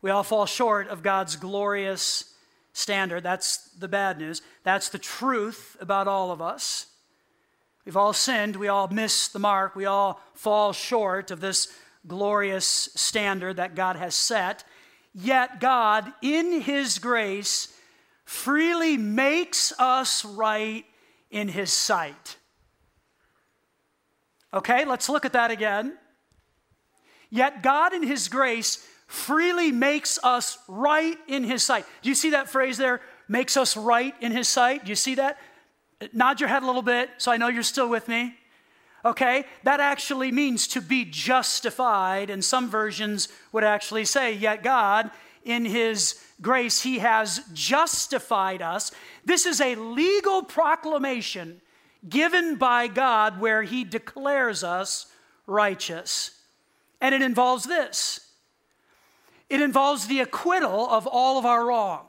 We 0.01 0.09
all 0.09 0.24
fall 0.24 0.48
short 0.48 0.88
of 0.88 1.03
God's 1.03 1.36
glorious 1.36 2.33
standard. 2.74 3.21
That's 3.21 3.57
the 3.77 3.88
bad 3.88 4.17
news. 4.17 4.41
That's 4.63 4.89
the 4.89 4.98
truth 4.98 5.77
about 5.79 6.07
all 6.07 6.31
of 6.31 6.41
us. 6.41 6.88
We've 7.86 7.95
all 7.95 8.13
sinned. 8.13 8.55
We 8.55 8.69
all 8.69 8.88
miss 8.88 9.27
the 9.27 9.38
mark. 9.38 9.75
We 9.75 9.86
all 9.86 10.19
fall 10.33 10.74
short 10.74 11.29
of 11.29 11.41
this 11.41 11.71
glorious 12.07 12.89
standard 12.95 13.57
that 13.57 13.75
God 13.75 13.98
has 13.98 14.15
set. 14.15 14.63
Yet 15.21 15.59
God, 15.59 16.11
in 16.21 16.61
His 16.61 16.97
grace, 16.97 17.73
freely 18.23 18.95
makes 18.95 19.73
us 19.77 20.23
right 20.23 20.85
in 21.29 21.49
His 21.49 21.73
sight. 21.73 22.38
Okay, 24.53 24.85
let's 24.85 25.09
look 25.09 25.25
at 25.25 25.33
that 25.33 25.51
again. 25.51 25.97
Yet 27.29 27.61
God, 27.61 27.93
in 27.93 28.01
His 28.01 28.29
grace, 28.29 28.85
freely 29.07 29.71
makes 29.71 30.19
us 30.23 30.57
right 30.69 31.17
in 31.27 31.43
His 31.43 31.63
sight. 31.63 31.85
Do 32.01 32.09
you 32.09 32.15
see 32.15 32.29
that 32.29 32.49
phrase 32.49 32.77
there? 32.77 33.01
Makes 33.27 33.57
us 33.57 33.75
right 33.75 34.15
in 34.21 34.31
His 34.31 34.47
sight. 34.47 34.85
Do 34.85 34.89
you 34.89 34.95
see 34.95 35.15
that? 35.15 35.38
Nod 36.13 36.39
your 36.39 36.47
head 36.47 36.63
a 36.63 36.65
little 36.65 36.81
bit 36.81 37.09
so 37.17 37.29
I 37.29 37.38
know 37.38 37.49
you're 37.49 37.61
still 37.61 37.89
with 37.89 38.07
me. 38.07 38.38
Okay, 39.06 39.46
that 39.63 39.79
actually 39.79 40.32
means 40.32 40.68
to 40.68 40.82
be 40.82 41.06
justified, 41.06 42.29
and 42.29 42.44
some 42.44 42.70
versions 42.70 43.29
would 43.53 43.63
actually 43.63 44.06
say, 44.06 44.34
Yet 44.34 44.62
God, 44.62 45.10
in 45.46 45.63
His 45.63 46.22
grace, 46.41 46.82
He 46.82 47.00
has 47.00 47.41
justified 47.53 48.62
us. 48.62 48.91
This 49.24 49.46
is 49.46 49.62
a 49.62 49.75
legal 49.75 50.44
proclamation 50.44 51.62
given 52.08 52.56
by 52.56 52.88
God 52.88 53.39
where 53.39 53.63
He 53.63 53.84
declares 53.84 54.63
us 54.63 55.08
righteous. 55.48 56.32
And 57.01 57.15
it 57.15 57.22
involves 57.22 57.63
this 57.63 58.25
it 59.50 59.62
involves 59.62 60.08
the 60.08 60.20
acquittal 60.20 60.88
of 60.89 61.08
all 61.08 61.39
of 61.39 61.46
our 61.46 61.65
wrong. 61.65 62.06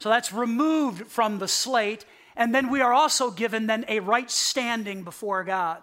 So 0.00 0.08
that's 0.08 0.32
removed 0.32 1.06
from 1.06 1.38
the 1.38 1.46
slate 1.46 2.04
and 2.36 2.54
then 2.54 2.70
we 2.70 2.80
are 2.80 2.92
also 2.92 3.30
given 3.30 3.66
then 3.66 3.84
a 3.88 4.00
right 4.00 4.30
standing 4.30 5.02
before 5.02 5.44
God. 5.44 5.78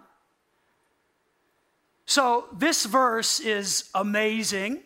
So 2.06 2.46
this 2.52 2.86
verse 2.86 3.38
is 3.38 3.88
amazing. 3.94 4.80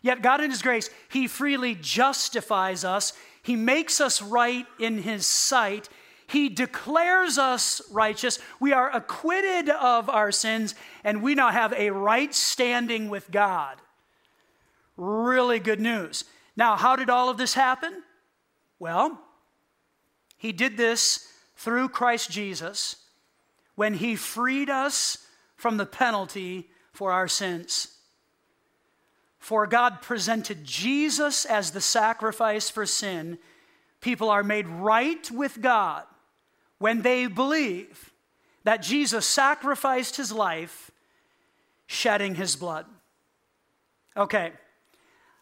Yet 0.00 0.22
God 0.22 0.40
in 0.40 0.50
his 0.50 0.62
grace, 0.62 0.90
he 1.08 1.26
freely 1.26 1.74
justifies 1.74 2.84
us. 2.84 3.12
He 3.42 3.56
makes 3.56 4.00
us 4.00 4.22
right 4.22 4.66
in 4.78 4.98
his 5.02 5.26
sight. 5.26 5.88
He 6.28 6.48
declares 6.48 7.36
us 7.36 7.82
righteous. 7.90 8.38
We 8.60 8.72
are 8.72 8.94
acquitted 8.94 9.70
of 9.70 10.08
our 10.08 10.30
sins, 10.30 10.74
and 11.02 11.22
we 11.22 11.34
now 11.34 11.50
have 11.50 11.72
a 11.72 11.90
right 11.90 12.32
standing 12.34 13.08
with 13.08 13.30
God. 13.30 13.78
Really 14.96 15.58
good 15.58 15.80
news. 15.80 16.24
Now, 16.56 16.76
how 16.76 16.96
did 16.96 17.10
all 17.10 17.28
of 17.28 17.38
this 17.38 17.54
happen? 17.54 18.02
Well, 18.78 19.20
he 20.38 20.52
did 20.52 20.76
this 20.76 21.28
through 21.56 21.90
Christ 21.90 22.30
Jesus 22.30 22.96
when 23.74 23.94
he 23.94 24.16
freed 24.16 24.70
us 24.70 25.18
from 25.56 25.76
the 25.76 25.86
penalty 25.86 26.70
for 26.92 27.12
our 27.12 27.28
sins. 27.28 27.96
For 29.38 29.66
God 29.66 30.00
presented 30.02 30.64
Jesus 30.64 31.44
as 31.44 31.72
the 31.72 31.80
sacrifice 31.80 32.70
for 32.70 32.86
sin. 32.86 33.38
People 34.00 34.30
are 34.30 34.44
made 34.44 34.66
right 34.68 35.30
with 35.30 35.60
God 35.60 36.04
when 36.78 37.02
they 37.02 37.26
believe 37.26 38.12
that 38.64 38.82
Jesus 38.82 39.26
sacrificed 39.26 40.16
his 40.16 40.30
life, 40.30 40.90
shedding 41.86 42.34
his 42.34 42.54
blood. 42.54 42.86
Okay, 44.16 44.52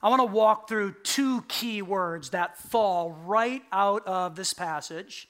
I 0.02 0.08
want 0.08 0.20
to 0.20 0.26
walk 0.26 0.68
through 0.68 0.94
two 1.02 1.42
key 1.48 1.82
words 1.82 2.30
that 2.30 2.58
fall 2.58 3.12
right 3.24 3.62
out 3.72 4.06
of 4.06 4.36
this 4.36 4.52
passage 4.52 5.28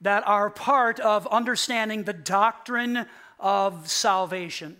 that 0.00 0.26
are 0.26 0.50
part 0.50 1.00
of 1.00 1.26
understanding 1.28 2.04
the 2.04 2.12
doctrine 2.12 3.06
of 3.38 3.88
salvation. 3.88 4.76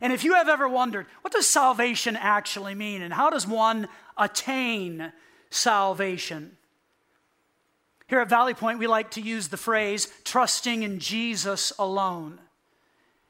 And 0.00 0.12
if 0.12 0.24
you 0.24 0.34
have 0.34 0.48
ever 0.48 0.68
wondered, 0.68 1.06
what 1.20 1.32
does 1.32 1.46
salvation 1.46 2.16
actually 2.16 2.74
mean 2.74 3.02
and 3.02 3.12
how 3.12 3.30
does 3.30 3.46
one 3.46 3.88
attain 4.16 5.12
salvation? 5.50 6.56
Here 8.08 8.20
at 8.20 8.28
Valley 8.28 8.52
Point, 8.52 8.78
we 8.78 8.86
like 8.86 9.12
to 9.12 9.20
use 9.20 9.48
the 9.48 9.56
phrase 9.56 10.06
trusting 10.24 10.82
in 10.82 10.98
Jesus 10.98 11.72
alone. 11.78 12.40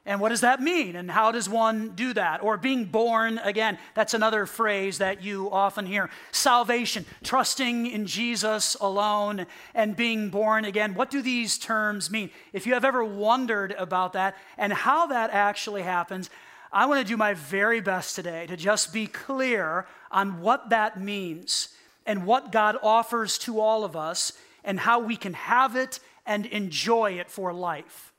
And 0.04 0.20
what 0.20 0.30
does 0.30 0.40
that 0.40 0.60
mean? 0.60 0.96
And 0.96 1.08
how 1.08 1.30
does 1.30 1.48
one 1.48 1.90
do 1.90 2.12
that? 2.14 2.42
Or 2.42 2.56
being 2.56 2.86
born 2.86 3.38
again. 3.38 3.78
That's 3.94 4.14
another 4.14 4.46
phrase 4.46 4.98
that 4.98 5.22
you 5.22 5.48
often 5.52 5.86
hear. 5.86 6.10
Salvation, 6.32 7.06
trusting 7.22 7.86
in 7.86 8.06
Jesus 8.06 8.74
alone 8.80 9.46
and 9.74 9.94
being 9.94 10.28
born 10.28 10.64
again. 10.64 10.94
What 10.94 11.10
do 11.10 11.22
these 11.22 11.56
terms 11.56 12.10
mean? 12.10 12.30
If 12.52 12.66
you 12.66 12.74
have 12.74 12.84
ever 12.84 13.04
wondered 13.04 13.72
about 13.78 14.14
that 14.14 14.36
and 14.58 14.72
how 14.72 15.06
that 15.06 15.30
actually 15.30 15.82
happens, 15.82 16.30
I 16.72 16.86
want 16.86 17.00
to 17.00 17.06
do 17.06 17.16
my 17.16 17.34
very 17.34 17.80
best 17.80 18.16
today 18.16 18.46
to 18.48 18.56
just 18.56 18.92
be 18.92 19.06
clear 19.06 19.86
on 20.10 20.40
what 20.40 20.70
that 20.70 21.00
means 21.00 21.68
and 22.06 22.26
what 22.26 22.50
God 22.50 22.76
offers 22.82 23.38
to 23.38 23.60
all 23.60 23.84
of 23.84 23.94
us 23.94 24.32
and 24.64 24.80
how 24.80 24.98
we 24.98 25.16
can 25.16 25.34
have 25.34 25.76
it 25.76 26.00
and 26.26 26.46
enjoy 26.46 27.12
it 27.12 27.30
for 27.30 27.52
life. 27.52 28.11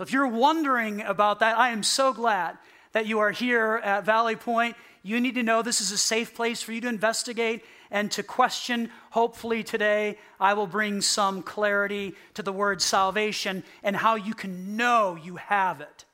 So 0.00 0.04
if 0.04 0.14
you're 0.14 0.26
wondering 0.26 1.02
about 1.02 1.40
that, 1.40 1.58
I 1.58 1.72
am 1.72 1.82
so 1.82 2.14
glad 2.14 2.56
that 2.92 3.04
you 3.04 3.18
are 3.18 3.32
here 3.32 3.82
at 3.84 4.06
Valley 4.06 4.34
Point. 4.34 4.74
You 5.02 5.20
need 5.20 5.34
to 5.34 5.42
know 5.42 5.60
this 5.60 5.82
is 5.82 5.92
a 5.92 5.98
safe 5.98 6.34
place 6.34 6.62
for 6.62 6.72
you 6.72 6.80
to 6.80 6.88
investigate 6.88 7.62
and 7.90 8.10
to 8.12 8.22
question. 8.22 8.88
Hopefully, 9.10 9.62
today 9.62 10.16
I 10.40 10.54
will 10.54 10.66
bring 10.66 11.02
some 11.02 11.42
clarity 11.42 12.14
to 12.32 12.42
the 12.42 12.50
word 12.50 12.80
salvation 12.80 13.62
and 13.82 13.94
how 13.94 14.14
you 14.14 14.32
can 14.32 14.74
know 14.74 15.18
you 15.22 15.36
have 15.36 15.82
it. 15.82 16.06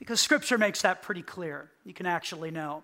Because 0.00 0.20
Scripture 0.20 0.58
makes 0.58 0.82
that 0.82 1.00
pretty 1.00 1.22
clear. 1.22 1.70
You 1.84 1.94
can 1.94 2.06
actually 2.06 2.50
know. 2.50 2.82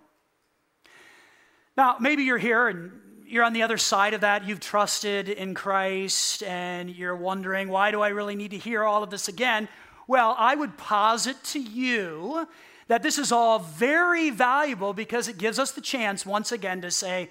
Now, 1.76 1.96
maybe 1.98 2.22
you're 2.22 2.38
here 2.38 2.68
and 2.68 2.92
you're 3.26 3.42
on 3.42 3.52
the 3.52 3.62
other 3.62 3.78
side 3.78 4.14
of 4.14 4.20
that. 4.20 4.46
You've 4.46 4.60
trusted 4.60 5.28
in 5.28 5.54
Christ 5.54 6.44
and 6.44 6.88
you're 6.88 7.16
wondering, 7.16 7.68
why 7.68 7.90
do 7.90 8.00
I 8.00 8.10
really 8.10 8.36
need 8.36 8.52
to 8.52 8.58
hear 8.58 8.84
all 8.84 9.02
of 9.02 9.10
this 9.10 9.26
again? 9.26 9.68
Well, 10.06 10.34
I 10.38 10.54
would 10.54 10.76
posit 10.76 11.42
to 11.44 11.60
you 11.60 12.46
that 12.88 13.02
this 13.02 13.18
is 13.18 13.32
all 13.32 13.58
very 13.58 14.30
valuable 14.30 14.92
because 14.92 15.28
it 15.28 15.38
gives 15.38 15.58
us 15.58 15.72
the 15.72 15.80
chance 15.80 16.26
once 16.26 16.52
again 16.52 16.82
to 16.82 16.90
say, 16.90 17.30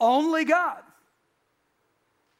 only 0.00 0.44
God. 0.44 0.82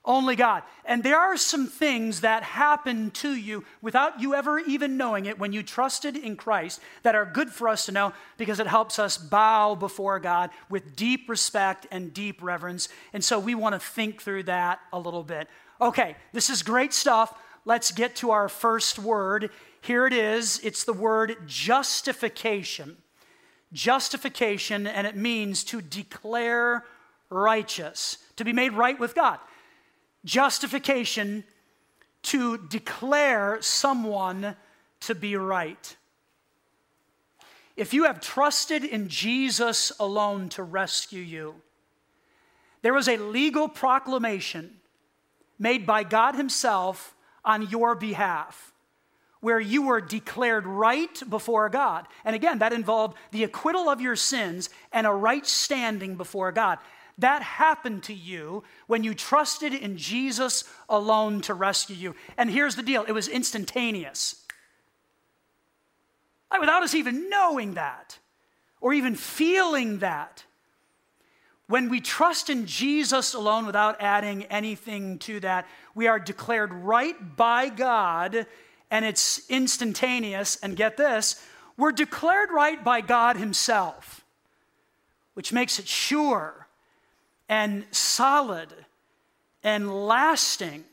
Only 0.05 0.35
God. 0.35 0.65
And 0.85 1.05
there 1.05 1.19
are 1.19 1.37
some 1.37 1.69
things 1.69 2.23
that 2.23 2.43
happen 2.43 3.13
to 3.13 3.31
you 3.31 3.65
without 3.81 4.21
you 4.21 4.35
ever 4.35 4.59
even 4.59 4.97
knowing 4.97 5.27
it 5.27 5.39
when 5.39 5.53
you 5.53 5.63
trusted 5.63 6.17
in 6.17 6.35
Christ 6.35 6.81
that 7.05 7.15
are 7.15 7.25
good 7.25 7.51
for 7.51 7.69
us 7.69 7.87
to 7.87 7.93
know 7.93 8.13
because 8.37 8.59
it 8.59 8.67
helps 8.67 8.99
us 8.99 9.17
bow 9.17 9.77
before 9.77 10.19
God 10.19 10.51
with 10.69 10.97
deep 10.97 11.29
respect 11.29 11.87
and 11.93 12.13
deep 12.13 12.43
reverence. 12.43 12.89
And 13.13 13.23
so 13.23 13.39
we 13.39 13.55
want 13.55 13.77
to 13.77 13.79
think 13.79 14.21
through 14.21 14.43
that 14.45 14.81
a 14.93 14.99
little 14.99 15.23
bit. 15.23 15.47
Okay, 15.81 16.17
this 16.33 16.51
is 16.51 16.65
great 16.65 16.93
stuff 16.93 17.33
let's 17.65 17.93
get 17.93 18.17
to 18.17 18.31
our 18.31 18.49
first 18.49 18.99
word. 18.99 19.51
Here 19.81 20.07
it 20.07 20.13
is 20.13 20.61
it's 20.63 20.85
the 20.85 20.93
word 20.93 21.37
justification. 21.47 22.97
Justification, 23.73 24.87
and 24.87 25.07
it 25.07 25.17
means 25.17 25.65
to 25.65 25.81
declare 25.81 26.85
righteous, 27.31 28.19
to 28.37 28.45
be 28.45 28.53
made 28.53 28.75
right 28.75 28.99
with 29.01 29.15
God. 29.15 29.39
Justification, 30.25 31.45
to 32.23 32.59
declare 32.69 33.59
someone 33.63 34.57
to 35.01 35.15
be 35.15 35.37
right. 35.37 35.97
If 37.77 37.95
you 37.95 38.05
have 38.05 38.21
trusted 38.21 38.85
in 38.85 39.09
Jesus 39.09 39.91
alone 39.99 40.51
to 40.51 40.63
rescue 40.63 41.23
you, 41.23 41.55
there 42.83 42.93
was 42.93 43.09
a 43.09 43.17
legal 43.17 43.69
proclamation 43.69 44.75
made 45.59 45.87
by 45.87 46.05
God 46.05 46.35
Himself 46.35 47.15
on 47.45 47.69
your 47.69 47.95
behalf, 47.95 48.73
where 49.41 49.61
you 49.61 49.83
were 49.83 50.01
declared 50.01 50.67
right 50.67 51.23
before 51.29 51.69
God. 51.69 52.07
And 52.25 52.37
again, 52.37 52.59
that 52.61 52.73
involved 52.73 53.17
the 53.31 53.45
acquittal 53.45 53.89
of 53.89 54.01
your 54.01 54.17
sins 54.17 54.71
and 54.93 55.07
a 55.07 55.13
right 55.13 55.47
standing 55.47 56.17
before 56.17 56.53
God. 56.53 56.79
That 57.19 57.43
happened 57.43 58.05
to 58.05 58.15
you 58.15 58.63
when 58.87 59.05
you 59.05 59.15
trusted 59.15 59.75
in 59.75 59.97
Jesus 59.97 60.65
alone 60.89 61.41
to 61.43 61.55
rescue 61.55 61.97
you. 61.97 62.15
And 62.37 62.51
here's 62.51 62.77
the 62.77 62.83
deal 62.83 63.05
it 63.05 63.13
was 63.13 63.29
instantaneous. 63.29 64.37
Without 66.59 66.83
us 66.83 66.95
even 66.95 67.29
knowing 67.29 67.75
that 67.75 68.19
or 68.81 68.93
even 68.93 69.15
feeling 69.15 70.01
that, 70.01 70.45
when 71.73 71.89
we 71.89 72.03
trust 72.03 72.51
in 72.51 72.67
Jesus 72.67 73.33
alone 73.33 73.65
without 73.65 73.97
adding 73.99 74.45
anything 74.45 75.19
to 75.21 75.41
that, 75.41 75.67
we 75.95 76.07
are 76.07 76.19
declared 76.19 76.71
right 76.71 77.35
by 77.35 77.71
God 77.71 78.47
and 78.91 79.05
it's 79.07 79.49
instantaneous. 79.49 80.57
And 80.57 80.77
get 80.77 80.99
this, 80.99 81.43
we're 81.79 81.93
declared 81.93 82.51
right 82.53 82.85
by 82.85 83.01
God 83.01 83.39
Himself, 83.39 84.23
which 85.33 85.51
makes 85.51 85.79
it 85.79 85.89
sure 85.89 86.67
and 87.49 87.87
solid 87.91 88.69
and 89.65 90.07
lasting 90.07 90.85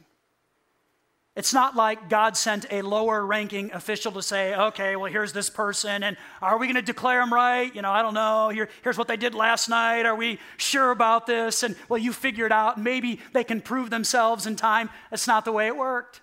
it's 1.40 1.54
not 1.54 1.74
like 1.74 2.10
God 2.10 2.36
sent 2.36 2.66
a 2.70 2.82
lower 2.82 3.26
ranking 3.26 3.72
official 3.72 4.12
to 4.12 4.22
say, 4.22 4.54
okay, 4.54 4.98
well, 4.98 5.10
here's 5.10 5.32
this 5.32 5.50
person, 5.50 6.04
and 6.04 6.18
are 6.42 6.58
we 6.58 6.68
going 6.68 6.76
to 6.76 6.82
declare 6.82 7.22
them 7.22 7.34
right? 7.34 7.74
You 7.74 7.82
know, 7.82 7.92
I 7.92 8.02
don't 8.02 8.14
know. 8.14 8.50
Here, 8.50 8.68
here's 8.84 8.98
what 8.98 9.08
they 9.08 9.16
did 9.16 9.34
last 9.34 9.70
night. 9.70 10.06
Are 10.06 10.18
we 10.18 10.38
sure 10.58 10.92
about 10.92 11.28
this? 11.28 11.64
And, 11.64 11.78
well, 11.88 11.98
you 11.98 12.12
figure 12.12 12.46
it 12.46 12.52
out. 12.52 12.78
Maybe 12.78 13.22
they 13.32 13.46
can 13.46 13.62
prove 13.62 13.90
themselves 13.90 14.48
in 14.48 14.58
time. 14.58 14.90
That's 15.12 15.28
not 15.28 15.46
the 15.46 15.54
way 15.54 15.68
it 15.68 15.78
worked. 15.78 16.20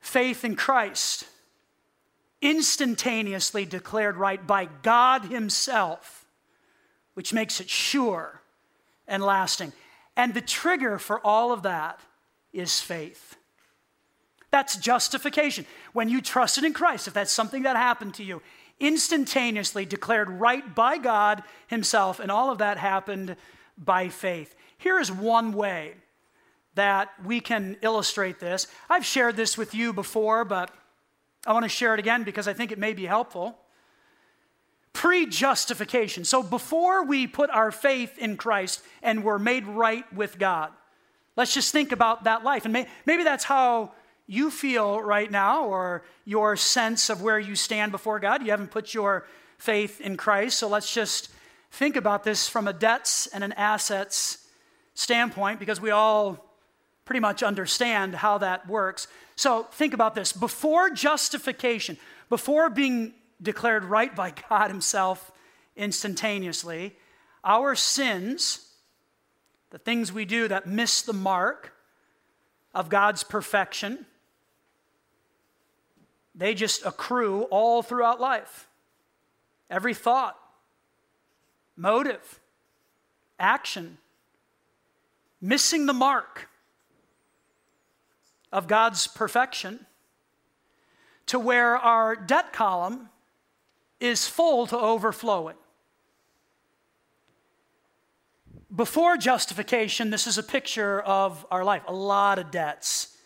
Faith 0.00 0.44
in 0.44 0.54
Christ, 0.54 1.24
instantaneously 2.42 3.64
declared 3.64 4.18
right 4.18 4.46
by 4.46 4.66
God 4.82 5.24
Himself, 5.24 6.26
which 7.14 7.32
makes 7.32 7.62
it 7.62 7.70
sure 7.70 8.42
and 9.08 9.22
lasting. 9.22 9.72
And 10.18 10.34
the 10.34 10.42
trigger 10.42 10.98
for 10.98 11.18
all 11.26 11.50
of 11.50 11.62
that 11.62 11.98
is 12.52 12.80
faith. 12.80 13.36
That's 14.50 14.76
justification. 14.76 15.64
When 15.92 16.08
you 16.08 16.20
trusted 16.20 16.64
in 16.64 16.74
Christ, 16.74 17.08
if 17.08 17.14
that's 17.14 17.32
something 17.32 17.62
that 17.62 17.76
happened 17.76 18.14
to 18.14 18.24
you, 18.24 18.42
instantaneously 18.78 19.86
declared 19.86 20.28
right 20.28 20.74
by 20.74 20.98
God 20.98 21.42
Himself, 21.68 22.20
and 22.20 22.30
all 22.30 22.50
of 22.50 22.58
that 22.58 22.78
happened 22.78 23.36
by 23.78 24.08
faith. 24.08 24.54
Here 24.76 24.98
is 24.98 25.10
one 25.10 25.52
way 25.52 25.94
that 26.74 27.10
we 27.24 27.40
can 27.40 27.76
illustrate 27.82 28.40
this. 28.40 28.66
I've 28.88 29.04
shared 29.04 29.36
this 29.36 29.56
with 29.56 29.74
you 29.74 29.92
before, 29.92 30.44
but 30.44 30.70
I 31.46 31.52
want 31.52 31.64
to 31.64 31.68
share 31.68 31.94
it 31.94 32.00
again 32.00 32.24
because 32.24 32.48
I 32.48 32.52
think 32.52 32.72
it 32.72 32.78
may 32.78 32.92
be 32.92 33.06
helpful. 33.06 33.58
Pre 34.92 35.26
justification. 35.26 36.24
So 36.24 36.42
before 36.42 37.04
we 37.04 37.26
put 37.26 37.50
our 37.50 37.70
faith 37.70 38.18
in 38.18 38.36
Christ 38.36 38.82
and 39.02 39.24
we're 39.24 39.38
made 39.38 39.66
right 39.66 40.10
with 40.12 40.38
God, 40.38 40.70
Let's 41.36 41.54
just 41.54 41.72
think 41.72 41.92
about 41.92 42.24
that 42.24 42.44
life. 42.44 42.64
And 42.64 42.72
may, 42.72 42.86
maybe 43.06 43.24
that's 43.24 43.44
how 43.44 43.92
you 44.26 44.50
feel 44.50 45.00
right 45.00 45.30
now, 45.30 45.66
or 45.66 46.04
your 46.24 46.56
sense 46.56 47.10
of 47.10 47.22
where 47.22 47.38
you 47.38 47.56
stand 47.56 47.92
before 47.92 48.20
God. 48.20 48.42
You 48.42 48.50
haven't 48.50 48.70
put 48.70 48.94
your 48.94 49.26
faith 49.58 50.00
in 50.00 50.16
Christ. 50.16 50.58
So 50.58 50.68
let's 50.68 50.92
just 50.92 51.30
think 51.70 51.96
about 51.96 52.24
this 52.24 52.48
from 52.48 52.68
a 52.68 52.72
debts 52.72 53.26
and 53.28 53.42
an 53.42 53.52
assets 53.54 54.46
standpoint, 54.94 55.58
because 55.58 55.80
we 55.80 55.90
all 55.90 56.46
pretty 57.04 57.20
much 57.20 57.42
understand 57.42 58.14
how 58.14 58.38
that 58.38 58.68
works. 58.68 59.08
So 59.36 59.64
think 59.64 59.94
about 59.94 60.14
this 60.14 60.32
before 60.32 60.90
justification, 60.90 61.96
before 62.28 62.70
being 62.70 63.14
declared 63.40 63.84
right 63.84 64.14
by 64.14 64.32
God 64.48 64.68
Himself 64.68 65.32
instantaneously, 65.76 66.96
our 67.44 67.74
sins 67.74 68.71
the 69.72 69.78
things 69.78 70.12
we 70.12 70.24
do 70.24 70.46
that 70.46 70.66
miss 70.66 71.02
the 71.02 71.12
mark 71.12 71.72
of 72.72 72.88
God's 72.88 73.24
perfection, 73.24 74.06
they 76.34 76.54
just 76.54 76.86
accrue 76.86 77.42
all 77.44 77.82
throughout 77.82 78.20
life. 78.20 78.68
Every 79.68 79.94
thought, 79.94 80.38
motive, 81.76 82.38
action, 83.40 83.98
missing 85.40 85.86
the 85.86 85.92
mark. 85.92 86.48
of 88.52 88.68
God's 88.68 89.06
perfection 89.06 89.86
to 91.24 91.38
where 91.38 91.76
our 91.78 92.14
debt 92.14 92.52
column 92.52 93.08
is 93.98 94.28
full 94.28 94.66
to 94.66 94.78
overflowing. 94.78 95.56
Before 98.74 99.18
justification, 99.18 100.08
this 100.08 100.26
is 100.26 100.38
a 100.38 100.42
picture 100.42 101.02
of 101.02 101.44
our 101.50 101.62
life 101.62 101.82
a 101.86 101.92
lot 101.92 102.38
of 102.38 102.50
debts, 102.50 103.16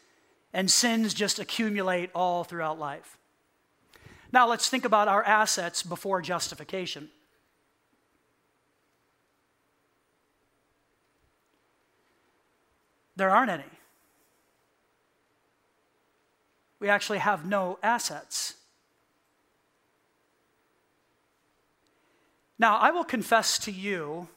and 0.53 0.69
sins 0.69 1.15
just 1.15 1.39
accumulate 1.39 2.11
all 2.15 2.43
throughout 2.43 2.81
life. 2.81 3.17
Now, 4.33 4.49
let's 4.49 4.69
think 4.69 4.85
about 4.85 5.07
our 5.07 5.23
assets 5.23 5.85
before 5.85 6.21
justification. 6.21 7.11
There 13.15 13.31
aren't 13.31 13.51
any. 13.51 13.65
We 16.81 16.89
actually 16.89 17.19
have 17.19 17.47
no 17.47 17.79
assets. 17.85 18.55
Now, 22.59 22.79
I 22.79 22.91
will 22.91 23.05
confess 23.05 23.59
to 23.61 23.71
you, 23.71 24.29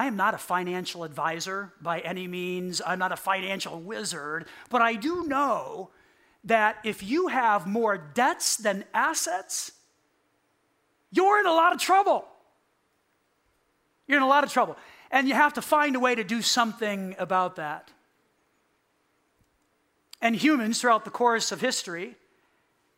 I 0.00 0.06
am 0.06 0.16
not 0.16 0.32
a 0.32 0.38
financial 0.38 1.04
advisor 1.04 1.74
by 1.82 1.98
any 1.98 2.26
means. 2.26 2.80
I'm 2.86 2.98
not 2.98 3.12
a 3.12 3.18
financial 3.18 3.78
wizard, 3.78 4.46
but 4.70 4.80
I 4.80 4.94
do 4.94 5.24
know 5.24 5.90
that 6.44 6.78
if 6.84 7.02
you 7.02 7.26
have 7.26 7.66
more 7.66 7.98
debts 7.98 8.56
than 8.56 8.84
assets, 8.94 9.72
you're 11.12 11.38
in 11.40 11.44
a 11.44 11.52
lot 11.52 11.74
of 11.74 11.80
trouble. 11.82 12.24
You're 14.08 14.16
in 14.16 14.22
a 14.22 14.26
lot 14.26 14.42
of 14.42 14.50
trouble. 14.50 14.78
And 15.10 15.28
you 15.28 15.34
have 15.34 15.52
to 15.52 15.60
find 15.60 15.94
a 15.94 16.00
way 16.00 16.14
to 16.14 16.24
do 16.24 16.40
something 16.40 17.14
about 17.18 17.56
that. 17.56 17.90
And 20.22 20.34
humans 20.34 20.80
throughout 20.80 21.04
the 21.04 21.10
course 21.10 21.52
of 21.52 21.60
history 21.60 22.16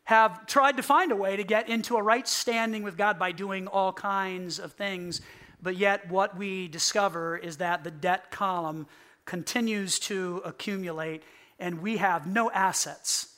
have 0.05 0.45
tried 0.45 0.77
to 0.77 0.83
find 0.83 1.11
a 1.11 1.17
way 1.17 1.35
to 1.35 1.43
get 1.43 1.67
into 1.67 1.97
a 1.97 2.01
right 2.01 2.29
standing 2.29 2.81
with 2.81 2.95
God 2.95 3.19
by 3.19 3.33
doing 3.33 3.67
all 3.67 3.91
kinds 3.91 4.57
of 4.57 4.71
things. 4.71 5.19
But 5.63 5.77
yet, 5.77 6.09
what 6.09 6.37
we 6.37 6.67
discover 6.67 7.37
is 7.37 7.57
that 7.57 7.85
the 7.85 7.91
debt 7.91 8.31
column 8.31 8.85
continues 9.23 9.97
to 9.99 10.41
accumulate, 10.43 11.23
and 11.57 11.81
we 11.81 11.97
have 11.97 12.27
no 12.27 12.51
assets 12.51 13.33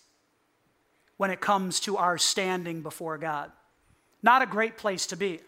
when 1.18 1.30
it 1.30 1.40
comes 1.40 1.80
to 1.82 1.98
our 1.98 2.18
standing 2.18 2.82
before 2.82 3.20
God. 3.20 3.52
Not 4.24 4.42
a 4.42 4.48
great 4.48 4.76
place 4.76 5.06
to 5.08 5.16
be. 5.16 5.40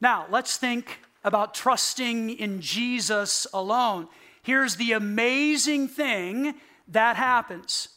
Now, 0.00 0.26
let's 0.30 0.56
think 0.56 1.00
about 1.24 1.54
trusting 1.54 2.30
in 2.30 2.60
Jesus 2.60 3.48
alone. 3.52 4.06
Here's 4.42 4.76
the 4.76 4.92
amazing 4.92 5.88
thing 5.88 6.54
that 6.86 7.16
happens 7.16 7.88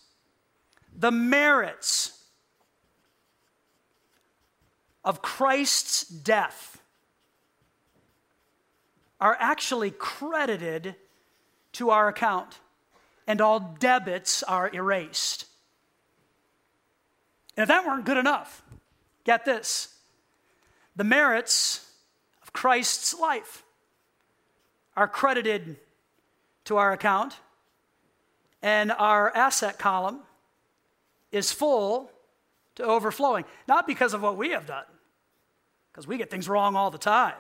the 0.96 1.12
merits 1.12 2.24
of 5.04 5.22
Christ's 5.22 6.08
death 6.08 6.73
are 9.24 9.38
actually 9.40 9.90
credited 9.90 10.96
to 11.72 11.92
our 11.92 12.10
account, 12.10 12.60
and 13.26 13.40
all 13.40 13.78
debits 13.80 14.44
are 14.44 14.70
erased. 14.74 15.46
And 17.56 17.64
if 17.64 17.70
that 17.70 17.86
weren't 17.86 18.04
good 18.04 18.18
enough, 18.18 18.62
get 19.24 19.46
this 19.46 19.96
the 20.98 21.06
merits 21.06 21.90
of 22.42 22.52
Christ's 22.52 23.18
life 23.18 23.64
are 24.98 25.08
credited 25.08 25.78
to 26.66 26.76
our 26.76 26.92
account, 26.92 27.38
and 28.62 28.92
our 28.92 29.34
asset 29.34 29.80
column 29.80 30.20
is 31.32 31.50
full 31.50 32.12
to 32.76 32.84
overflowing. 32.84 33.46
Not 33.70 33.88
because 33.88 34.14
of 34.14 34.22
what 34.22 34.36
we 34.36 34.50
have 34.50 34.68
done, 34.68 34.84
because 35.94 36.06
we 36.06 36.18
get 36.18 36.30
things 36.30 36.50
wrong 36.50 36.76
all 36.76 36.92
the 36.92 36.98
time, 36.98 37.36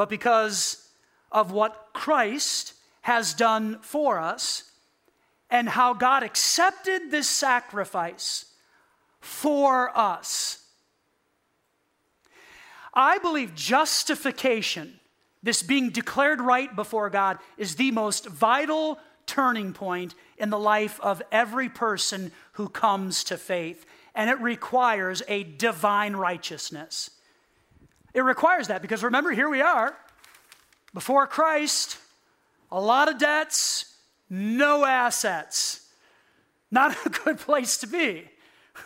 but 0.00 0.08
because 0.08 0.88
of 1.30 1.52
what 1.52 1.88
Christ 1.92 2.72
has 3.02 3.34
done 3.34 3.80
for 3.82 4.18
us 4.18 4.70
and 5.50 5.68
how 5.68 5.92
God 5.92 6.22
accepted 6.22 7.10
this 7.10 7.28
sacrifice 7.28 8.46
for 9.20 9.94
us. 9.94 10.64
I 12.94 13.18
believe 13.18 13.54
justification, 13.54 14.98
this 15.42 15.62
being 15.62 15.90
declared 15.90 16.40
right 16.40 16.74
before 16.74 17.10
God, 17.10 17.36
is 17.58 17.76
the 17.76 17.90
most 17.90 18.26
vital 18.26 18.98
turning 19.26 19.74
point 19.74 20.14
in 20.38 20.48
the 20.48 20.58
life 20.58 20.98
of 21.00 21.20
every 21.30 21.68
person 21.68 22.32
who 22.52 22.70
comes 22.70 23.22
to 23.24 23.36
faith. 23.36 23.84
And 24.14 24.30
it 24.30 24.40
requires 24.40 25.22
a 25.28 25.42
divine 25.42 26.16
righteousness. 26.16 27.10
It 28.14 28.22
requires 28.22 28.68
that 28.68 28.82
because 28.82 29.02
remember, 29.02 29.30
here 29.30 29.48
we 29.48 29.60
are 29.60 29.94
before 30.92 31.26
Christ, 31.26 31.98
a 32.70 32.80
lot 32.80 33.08
of 33.08 33.18
debts, 33.18 33.96
no 34.28 34.84
assets. 34.84 35.88
Not 36.70 36.96
a 37.04 37.08
good 37.24 37.38
place 37.38 37.78
to 37.78 37.86
be. 37.86 38.28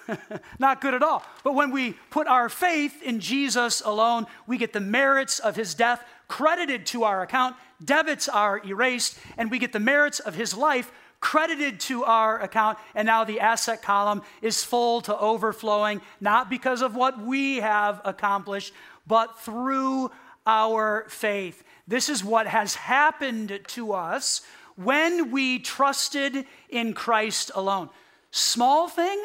Not 0.58 0.80
good 0.80 0.94
at 0.94 1.02
all. 1.02 1.24
But 1.42 1.54
when 1.54 1.70
we 1.70 1.92
put 2.10 2.26
our 2.26 2.48
faith 2.48 3.02
in 3.02 3.20
Jesus 3.20 3.82
alone, 3.84 4.26
we 4.46 4.58
get 4.58 4.72
the 4.72 4.80
merits 4.80 5.38
of 5.38 5.56
his 5.56 5.74
death 5.74 6.04
credited 6.28 6.86
to 6.86 7.04
our 7.04 7.22
account, 7.22 7.54
debits 7.84 8.28
are 8.28 8.60
erased, 8.64 9.18
and 9.36 9.50
we 9.50 9.58
get 9.58 9.72
the 9.72 9.80
merits 9.80 10.20
of 10.20 10.34
his 10.34 10.56
life 10.56 10.90
credited 11.20 11.80
to 11.80 12.04
our 12.04 12.40
account, 12.40 12.78
and 12.94 13.06
now 13.06 13.24
the 13.24 13.40
asset 13.40 13.82
column 13.82 14.22
is 14.42 14.62
full 14.62 15.00
to 15.00 15.16
overflowing, 15.16 16.00
not 16.20 16.50
because 16.50 16.82
of 16.82 16.94
what 16.94 17.18
we 17.18 17.56
have 17.56 18.00
accomplished, 18.04 18.74
but 19.06 19.38
through 19.40 20.10
our 20.46 21.06
faith. 21.08 21.62
This 21.86 22.08
is 22.08 22.24
what 22.24 22.46
has 22.46 22.74
happened 22.74 23.60
to 23.68 23.92
us 23.92 24.42
when 24.76 25.30
we 25.30 25.58
trusted 25.58 26.46
in 26.68 26.94
Christ 26.94 27.50
alone. 27.54 27.88
Small 28.30 28.88
thing? 28.88 29.20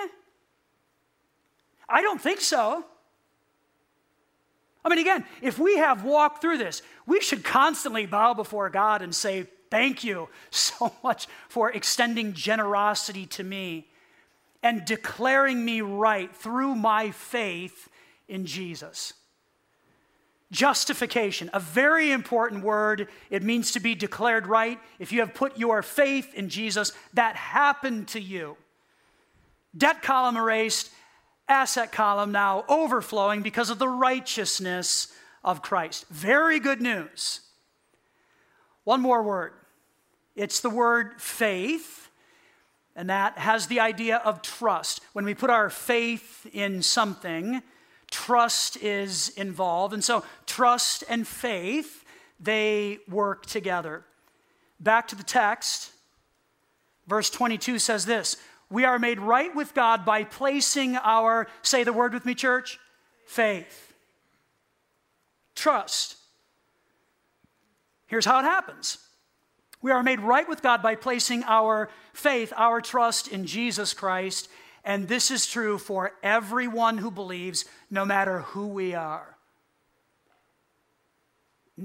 I 1.87 2.01
don't 2.01 2.21
think 2.21 2.41
so. 2.41 2.85
I 4.85 4.89
mean, 4.89 4.99
again, 4.99 5.25
if 5.41 5.59
we 5.59 5.77
have 5.77 6.03
walked 6.03 6.41
through 6.41 6.57
this, 6.57 6.81
we 7.05 7.19
should 7.19 7.43
constantly 7.43 8.05
bow 8.05 8.33
before 8.33 8.69
God 8.69 9.01
and 9.01 9.13
say, 9.13 9.47
Thank 9.69 10.03
you 10.03 10.29
so 10.49 10.91
much 11.03 11.27
for 11.47 11.71
extending 11.71 12.33
generosity 12.33 13.27
to 13.27 13.43
me 13.43 13.87
and 14.63 14.83
declaring 14.83 15.63
me 15.63 15.81
right 15.81 16.35
through 16.35 16.75
my 16.75 17.11
faith 17.11 17.87
in 18.27 18.45
Jesus. 18.47 19.13
Justification, 20.51 21.49
a 21.53 21.59
very 21.59 22.12
important 22.12 22.63
word. 22.63 23.07
It 23.29 23.43
means 23.43 23.71
to 23.73 23.79
be 23.79 23.93
declared 23.93 24.47
right. 24.47 24.79
If 24.97 25.12
you 25.12 25.19
have 25.19 25.33
put 25.33 25.57
your 25.57 25.83
faith 25.83 26.33
in 26.33 26.49
Jesus, 26.49 26.91
that 27.13 27.35
happened 27.35 28.07
to 28.09 28.21
you. 28.21 28.57
Debt 29.77 30.01
column 30.01 30.38
erased, 30.38 30.89
asset 31.47 31.91
column 31.91 32.31
now 32.31 32.65
overflowing 32.67 33.43
because 33.43 33.69
of 33.69 33.77
the 33.77 33.88
righteousness 33.88 35.13
of 35.43 35.62
Christ. 35.62 36.05
Very 36.09 36.59
good 36.59 36.81
news. 36.81 37.41
One 38.83 39.01
more 39.01 39.21
word 39.21 39.53
it's 40.35 40.62
the 40.62 40.69
word 40.69 41.21
faith, 41.21 42.09
and 42.95 43.09
that 43.09 43.38
has 43.38 43.67
the 43.67 43.81
idea 43.81 44.17
of 44.17 44.41
trust. 44.41 45.01
When 45.12 45.25
we 45.25 45.33
put 45.33 45.49
our 45.49 45.69
faith 45.69 46.47
in 46.53 46.81
something, 46.81 47.62
trust 48.12 48.78
is 48.78 49.30
involved. 49.30 49.93
And 49.93 50.04
so, 50.04 50.24
trust 50.45 51.04
and 51.10 51.28
faith, 51.28 52.04
they 52.39 53.00
work 53.10 53.45
together. 53.45 54.04
Back 54.80 55.08
to 55.10 55.15
the 55.15 55.24
text, 55.24 55.91
verse 57.08 57.30
22 57.30 57.80
says 57.80 58.06
this 58.06 58.38
we 58.69 58.86
are 58.86 59.00
made 59.00 59.19
right 59.19 59.54
with 59.56 59.74
God 59.74 60.06
by 60.06 60.24
placing 60.24 60.95
our, 60.98 61.48
say 61.63 61.84
the 61.84 61.93
word 61.93 62.13
with 62.13 62.26
me, 62.26 62.36
church, 62.36 62.80
faith, 63.26 63.93
trust. 65.56 66.17
Here's 68.06 68.26
how 68.26 68.39
it 68.39 68.43
happens 68.43 69.00
we 69.82 69.91
are 69.91 70.04
made 70.04 70.19
right 70.19 70.48
with 70.48 70.62
God 70.62 70.82
by 70.82 70.95
placing 70.95 71.43
our 71.45 71.89
faith, 72.13 72.52
our 72.56 72.82
trust 72.82 73.30
in 73.30 73.45
Jesus 73.45 73.93
Christ. 73.93 74.50
And 74.83 75.07
this 75.07 75.31
is 75.31 75.45
true 75.45 75.77
for 75.77 76.13
everyone 76.23 76.97
who 76.97 77.11
believes, 77.11 77.65
no 77.89 78.05
matter 78.05 78.39
who 78.39 78.67
we 78.67 78.93
are. 78.95 79.37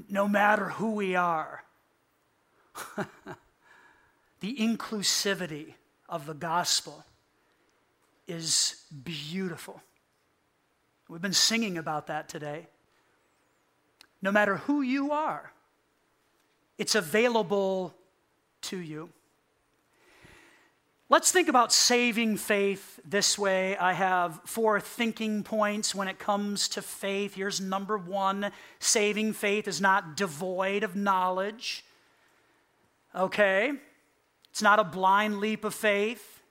No 0.08 0.26
matter 0.26 0.70
who 0.70 0.92
we 0.92 1.14
are. 1.14 1.64
the 4.40 4.56
inclusivity 4.56 5.74
of 6.08 6.26
the 6.26 6.34
gospel 6.34 7.04
is 8.26 8.84
beautiful. 9.04 9.82
We've 11.08 11.22
been 11.22 11.32
singing 11.32 11.78
about 11.78 12.06
that 12.06 12.28
today. 12.28 12.66
No 14.22 14.32
matter 14.32 14.56
who 14.56 14.80
you 14.80 15.12
are, 15.12 15.52
it's 16.78 16.94
available 16.94 17.94
to 18.62 18.78
you. 18.78 19.10
Let's 21.10 21.30
think 21.30 21.48
about 21.48 21.70
saving 21.70 22.38
faith 22.38 22.98
this 23.04 23.38
way. 23.38 23.76
I 23.76 23.92
have 23.92 24.40
four 24.46 24.80
thinking 24.80 25.42
points 25.42 25.94
when 25.94 26.08
it 26.08 26.18
comes 26.18 26.66
to 26.70 26.82
faith. 26.82 27.34
Here's 27.34 27.60
number 27.60 27.98
one 27.98 28.50
saving 28.78 29.34
faith 29.34 29.68
is 29.68 29.80
not 29.80 30.16
devoid 30.16 30.82
of 30.82 30.96
knowledge. 30.96 31.84
Okay? 33.14 33.72
It's 34.50 34.62
not 34.62 34.78
a 34.78 34.84
blind 34.84 35.40
leap 35.40 35.64
of 35.64 35.74
faith, 35.74 36.42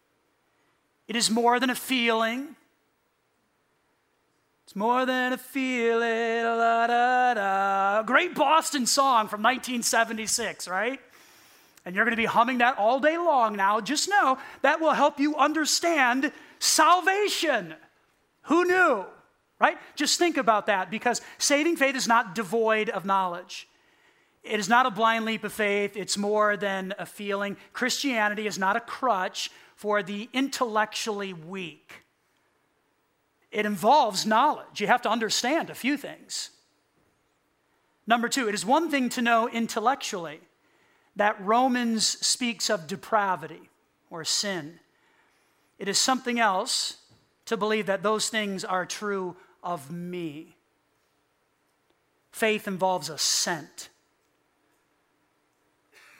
it 1.07 1.15
is 1.15 1.29
more 1.29 1.59
than 1.59 1.69
a 1.69 1.75
feeling. 1.75 2.55
It's 4.65 4.75
more 4.75 5.05
than 5.05 5.33
a 5.33 5.37
feeling. 5.37 6.43
La, 6.45 6.87
da, 6.87 7.33
da. 7.33 8.03
Great 8.03 8.33
Boston 8.33 8.85
song 8.85 9.27
from 9.27 9.43
1976, 9.43 10.67
right? 10.67 10.99
And 11.85 11.95
you're 11.95 12.05
going 12.05 12.15
to 12.15 12.21
be 12.21 12.25
humming 12.25 12.59
that 12.59 12.77
all 12.77 12.99
day 12.99 13.17
long 13.17 13.55
now. 13.55 13.81
Just 13.81 14.09
know 14.09 14.37
that 14.61 14.79
will 14.79 14.93
help 14.93 15.19
you 15.19 15.35
understand 15.35 16.31
salvation. 16.59 17.73
Who 18.43 18.65
knew? 18.65 19.05
Right? 19.59 19.77
Just 19.95 20.17
think 20.17 20.37
about 20.37 20.67
that 20.67 20.89
because 20.89 21.21
saving 21.37 21.77
faith 21.77 21.95
is 21.95 22.07
not 22.07 22.35
devoid 22.35 22.89
of 22.89 23.05
knowledge. 23.05 23.67
It 24.43 24.59
is 24.59 24.67
not 24.67 24.85
a 24.85 24.91
blind 24.91 25.23
leap 25.23 25.45
of 25.45 25.53
faith, 25.53 25.95
it's 25.95 26.17
more 26.17 26.57
than 26.57 26.93
a 26.99 27.05
feeling. 27.05 27.55
Christianity 27.71 28.45
is 28.45 28.59
not 28.59 28.75
a 28.75 28.81
crutch 28.81 29.49
for 29.75 30.03
the 30.03 30.29
intellectually 30.33 31.31
weak. 31.31 32.03
It 33.51 33.65
involves 33.65 34.25
knowledge. 34.25 34.81
You 34.81 34.87
have 34.87 35.01
to 35.03 35.09
understand 35.09 35.69
a 35.69 35.75
few 35.75 35.95
things. 35.95 36.49
Number 38.05 38.27
two, 38.27 38.49
it 38.49 38.55
is 38.55 38.65
one 38.65 38.91
thing 38.91 39.07
to 39.09 39.21
know 39.21 39.47
intellectually 39.47 40.41
that 41.15 41.39
Romans 41.43 42.07
speaks 42.07 42.69
of 42.69 42.87
depravity 42.87 43.69
or 44.09 44.23
sin. 44.23 44.79
It 45.77 45.87
is 45.87 45.97
something 45.97 46.39
else 46.39 46.97
to 47.45 47.57
believe 47.57 47.87
that 47.87 48.03
those 48.03 48.29
things 48.29 48.63
are 48.63 48.85
true 48.85 49.35
of 49.63 49.91
me. 49.91 50.55
Faith 52.31 52.67
involves 52.67 53.09
assent. 53.09 53.89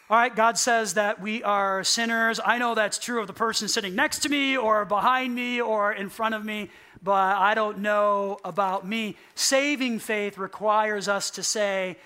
All 0.09 0.17
right, 0.17 0.35
God 0.35 0.57
says 0.57 0.93
that 0.93 1.21
we 1.21 1.41
are 1.43 1.83
sinners. 1.83 2.39
I 2.43 2.59
know 2.59 2.75
that's 2.75 2.99
true 2.99 3.19
of 3.21 3.27
the 3.27 3.33
person 3.33 3.67
sitting 3.67 3.95
next 3.95 4.19
to 4.19 4.29
me 4.29 4.55
or 4.57 4.85
behind 4.85 5.33
me 5.33 5.59
or 5.61 5.91
in 5.91 6.09
front 6.09 6.35
of 6.35 6.45
me, 6.45 6.69
but 7.01 7.37
I 7.37 7.55
don't 7.55 7.79
know 7.79 8.37
about 8.43 8.85
me. 8.85 9.15
Saving 9.33 9.97
faith 9.97 10.37
requires 10.37 11.07
us 11.07 11.31
to 11.31 11.41
say, 11.41 11.97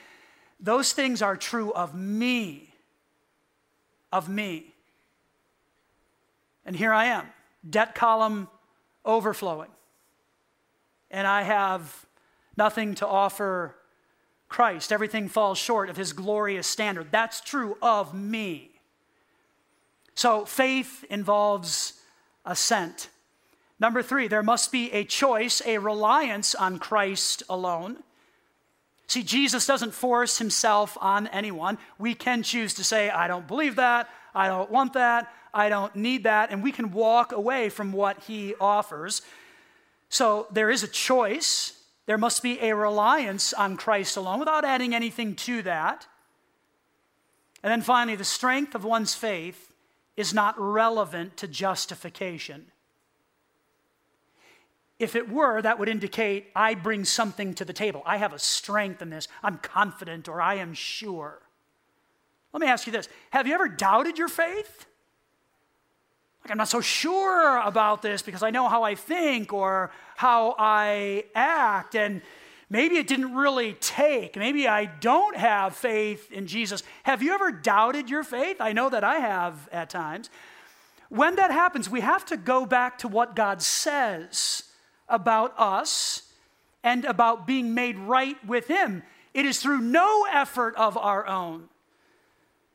those 0.60 0.94
things 0.94 1.22
are 1.22 1.36
true 1.36 1.74
of 1.74 1.96
me 1.96 2.68
of 4.12 4.30
me. 4.30 4.74
And 6.66 6.76
here 6.76 6.94
I 6.94 7.06
am, 7.06 7.26
debt 7.68 7.96
column 7.96 8.50
overflowing. 9.06 9.70
And 11.10 11.26
I 11.26 11.44
have 11.44 12.06
nothing 12.58 12.96
to 12.96 13.08
offer 13.08 13.76
Christ. 14.50 14.92
Everything 14.92 15.30
falls 15.30 15.58
short 15.58 15.90
of 15.90 15.98
his 15.98 16.14
glorious 16.14 16.68
standard. 16.68 17.08
That's 17.12 17.42
true 17.42 17.78
of 17.82 18.14
me. 18.14 18.72
So 20.16 20.46
faith 20.46 21.06
involves 21.10 21.94
assent. 22.46 23.10
Number 23.80 24.02
three, 24.02 24.28
there 24.28 24.44
must 24.44 24.72
be 24.72 24.92
a 24.92 25.04
choice, 25.04 25.62
a 25.66 25.78
reliance 25.78 26.56
on 26.56 26.80
Christ 26.80 27.44
alone. 27.50 28.04
See, 29.08 29.24
Jesus 29.24 29.66
doesn't 29.66 29.94
force 29.94 30.38
himself 30.38 30.98
on 31.00 31.28
anyone. 31.28 31.78
We 31.98 32.14
can 32.14 32.44
choose 32.44 32.74
to 32.76 32.84
say, 32.84 33.10
I 33.10 33.28
don't 33.28 33.48
believe 33.48 33.78
that, 33.78 34.10
I 34.36 34.48
don't 34.48 34.70
want 34.70 34.94
that, 34.94 35.34
I 35.54 35.70
don't 35.70 35.96
need 35.96 36.26
that, 36.26 36.52
and 36.52 36.62
we 36.62 36.74
can 36.74 36.92
walk 36.92 37.32
away 37.32 37.70
from 37.70 37.94
what 37.94 38.22
he 38.24 38.54
offers. 38.60 39.22
So 40.10 40.48
there 40.52 40.70
is 40.70 40.84
a 40.84 40.88
choice. 40.88 41.74
There 42.06 42.18
must 42.18 42.44
be 42.44 42.60
a 42.62 42.76
reliance 42.76 43.54
on 43.54 43.78
Christ 43.78 44.18
alone 44.18 44.40
without 44.40 44.66
adding 44.66 44.94
anything 44.94 45.36
to 45.36 45.62
that. 45.64 46.06
And 47.64 47.72
then 47.72 47.82
finally, 47.82 48.16
the 48.16 48.24
strength 48.24 48.76
of 48.76 48.84
one's 48.84 49.16
faith 49.16 49.72
is 50.16 50.34
not 50.34 50.56
relevant 50.58 51.38
to 51.38 51.48
justification. 51.48 52.68
If 55.00 55.16
it 55.16 55.30
were, 55.30 55.62
that 55.62 55.78
would 55.78 55.90
indicate 55.90 56.48
I 56.56 56.74
bring 56.74 57.06
something 57.06 57.54
to 57.56 57.66
the 57.66 57.74
table. 57.74 58.02
I 58.06 58.18
have 58.18 58.34
a 58.34 58.40
strength 58.40 59.02
in 59.02 59.10
this. 59.10 59.28
I'm 59.44 59.58
confident 59.58 60.28
or 60.28 60.42
I 60.42 60.56
am 60.56 60.74
sure. 60.74 61.42
Let 62.52 62.62
me 62.62 62.68
ask 62.68 62.88
you 62.88 62.94
this 62.94 63.08
Have 63.32 63.48
you 63.48 63.54
ever 63.54 63.68
doubted 63.68 64.18
your 64.18 64.28
faith? 64.28 64.86
Like, 66.44 66.52
I'm 66.52 66.58
not 66.58 66.70
so 66.70 66.82
sure 66.82 67.60
about 67.60 68.02
this 68.02 68.22
because 68.22 68.42
I 68.42 68.52
know 68.52 68.70
how 68.70 68.84
I 68.84 68.96
think 68.96 69.52
or 69.52 69.92
how 70.16 70.56
I 70.58 71.26
act. 71.36 71.94
And 71.94 72.22
maybe 72.70 72.96
it 72.96 73.06
didn't 73.06 73.36
really 73.36 73.74
take. 73.74 74.38
Maybe 74.38 74.68
I 74.68 74.86
don't 74.86 75.36
have 75.36 75.76
faith 75.76 76.32
in 76.32 76.48
Jesus. 76.48 76.84
Have 77.04 77.22
you 77.22 77.34
ever 77.34 77.52
doubted 77.52 78.10
your 78.10 78.24
faith? 78.24 78.58
I 78.62 78.72
know 78.72 78.90
that 78.90 79.04
I 79.04 79.20
have 79.20 79.68
at 79.72 79.90
times. 79.90 80.30
When 81.10 81.36
that 81.36 81.52
happens, 81.52 81.90
we 81.90 82.02
have 82.02 82.26
to 82.28 82.38
go 82.38 82.66
back 82.66 83.00
to 83.00 83.08
what 83.08 83.36
God 83.36 83.62
says 83.62 84.64
about 85.10 85.54
us 85.58 86.24
and 86.84 87.06
about 87.06 87.48
being 87.48 87.74
made 87.74 87.98
right 87.98 88.38
with 88.46 88.68
Him. 88.68 89.04
It 89.34 89.46
is 89.46 89.60
through 89.60 89.82
no 89.82 90.26
effort 90.32 90.76
of 90.76 90.98
our 90.98 91.28
own. 91.28 91.70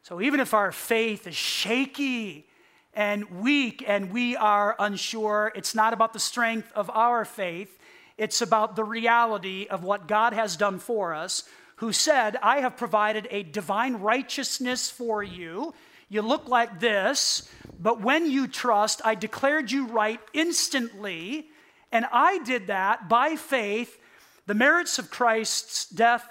So 0.02 0.20
even 0.20 0.40
if 0.40 0.54
our 0.54 0.72
faith 0.72 1.26
is 1.26 1.34
shaky 1.34 2.46
and 2.94 3.40
weak 3.40 3.84
and 3.86 4.12
we 4.12 4.36
are 4.36 4.76
unsure, 4.78 5.52
it's 5.54 5.74
not 5.74 5.92
about 5.92 6.12
the 6.12 6.18
strength 6.18 6.70
of 6.74 6.90
our 6.90 7.24
faith. 7.24 7.78
It's 8.18 8.42
about 8.42 8.76
the 8.76 8.84
reality 8.84 9.66
of 9.70 9.84
what 9.84 10.08
God 10.08 10.32
has 10.32 10.56
done 10.56 10.78
for 10.78 11.14
us, 11.14 11.44
who 11.76 11.92
said, 11.92 12.36
I 12.42 12.58
have 12.58 12.76
provided 12.76 13.26
a 13.30 13.42
divine 13.42 13.94
righteousness 13.94 14.90
for 14.90 15.22
you. 15.22 15.74
You 16.08 16.22
look 16.22 16.48
like 16.48 16.78
this, 16.78 17.48
but 17.80 18.02
when 18.02 18.30
you 18.30 18.46
trust, 18.46 19.00
I 19.04 19.14
declared 19.14 19.72
you 19.72 19.86
right 19.86 20.20
instantly 20.34 21.48
and 21.92 22.06
I 22.10 22.38
did 22.38 22.66
that 22.68 23.08
by 23.08 23.36
faith, 23.36 23.98
the 24.46 24.54
merits 24.54 24.98
of 24.98 25.10
Christ's 25.10 25.86
death 25.88 26.26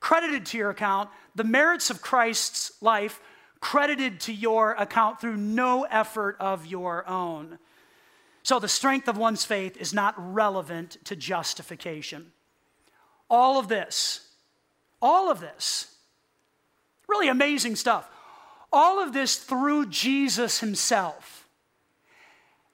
credited 0.00 0.46
to 0.46 0.58
your 0.58 0.70
account, 0.70 1.10
the 1.34 1.44
merits 1.44 1.90
of 1.90 2.02
Christ's 2.02 2.72
life 2.82 3.20
credited 3.60 4.18
to 4.20 4.32
your 4.32 4.72
account 4.72 5.20
through 5.20 5.36
no 5.36 5.84
effort 5.84 6.36
of 6.40 6.66
your 6.66 7.08
own. 7.08 7.58
So 8.42 8.58
the 8.58 8.68
strength 8.68 9.06
of 9.06 9.16
one's 9.16 9.44
faith 9.44 9.76
is 9.76 9.94
not 9.94 10.14
relevant 10.16 10.96
to 11.04 11.14
justification. 11.14 12.32
All 13.30 13.58
of 13.58 13.68
this, 13.68 14.28
all 15.00 15.30
of 15.30 15.40
this, 15.40 15.94
really 17.06 17.28
amazing 17.28 17.76
stuff. 17.76 18.10
All 18.72 19.00
of 19.02 19.12
this 19.12 19.36
through 19.36 19.86
Jesus 19.86 20.60
himself. 20.60 21.41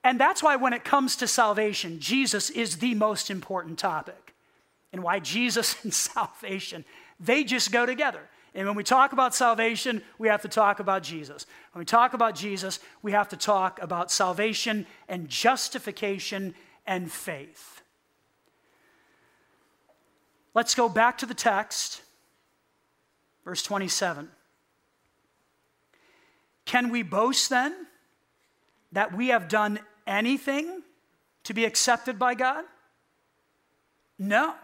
And 0.04 0.20
that's 0.20 0.42
why, 0.42 0.56
when 0.56 0.72
it 0.72 0.84
comes 0.84 1.16
to 1.16 1.26
salvation, 1.26 1.98
Jesus 2.00 2.50
is 2.50 2.76
the 2.78 2.94
most 2.94 3.30
important 3.30 3.78
topic. 3.78 4.34
And 4.92 5.02
why 5.02 5.18
Jesus 5.18 5.76
and 5.82 5.92
salvation, 5.92 6.84
they 7.20 7.44
just 7.44 7.72
go 7.72 7.84
together. 7.84 8.20
And 8.54 8.66
when 8.66 8.76
we 8.76 8.84
talk 8.84 9.12
about 9.12 9.34
salvation, 9.34 10.02
we 10.18 10.28
have 10.28 10.42
to 10.42 10.48
talk 10.48 10.80
about 10.80 11.02
Jesus. 11.02 11.46
When 11.72 11.80
we 11.80 11.84
talk 11.84 12.14
about 12.14 12.34
Jesus, 12.34 12.80
we 13.02 13.12
have 13.12 13.28
to 13.28 13.36
talk 13.36 13.80
about 13.82 14.10
salvation 14.10 14.86
and 15.08 15.28
justification 15.28 16.54
and 16.86 17.12
faith. 17.12 17.82
Let's 20.54 20.74
go 20.74 20.88
back 20.88 21.18
to 21.18 21.26
the 21.26 21.34
text, 21.34 22.02
verse 23.44 23.62
27. 23.62 24.28
Can 26.64 26.90
we 26.90 27.02
boast 27.02 27.50
then 27.50 27.87
that 28.92 29.16
we 29.16 29.28
have 29.28 29.48
done 29.48 29.80
anything 30.06 30.82
to 31.44 31.54
be 31.54 31.64
accepted 31.64 32.18
by 32.18 32.34
God? 32.34 32.64
No. 34.18 34.54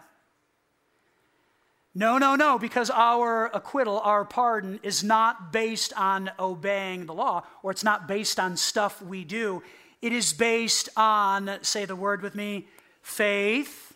No, 1.97 2.17
no, 2.17 2.35
no, 2.35 2.59
because 2.59 2.89
our 2.89 3.49
acquittal, 3.53 4.01
our 4.01 4.25
pardon, 4.25 4.81
is 4.83 5.01
not 5.01 5.53
based 5.53 5.93
on 5.93 6.29
obeying 6.37 7.05
the 7.05 7.13
law, 7.13 7.45
or 7.63 7.71
it's 7.71 7.85
not 7.85 8.05
based 8.05 8.37
on 8.37 8.57
stuff 8.57 9.01
we 9.01 9.23
do. 9.23 9.63
It 10.01 10.11
is 10.11 10.33
based 10.33 10.89
on, 10.97 11.57
say 11.61 11.85
the 11.85 11.95
word 11.95 12.21
with 12.21 12.35
me, 12.35 12.67
faith. 13.01 13.93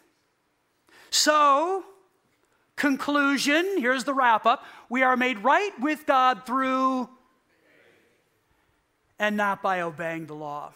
So, 1.09 1.83
conclusion 2.77 3.65
here's 3.79 4.05
the 4.05 4.13
wrap 4.13 4.45
up 4.45 4.63
we 4.87 5.03
are 5.03 5.17
made 5.17 5.37
right 5.39 5.71
with 5.81 6.05
God 6.05 6.45
through 6.45 7.09
and 9.19 9.35
not 9.35 9.61
by 9.61 9.81
obeying 9.81 10.25
the 10.25 10.33
law. 10.33 10.71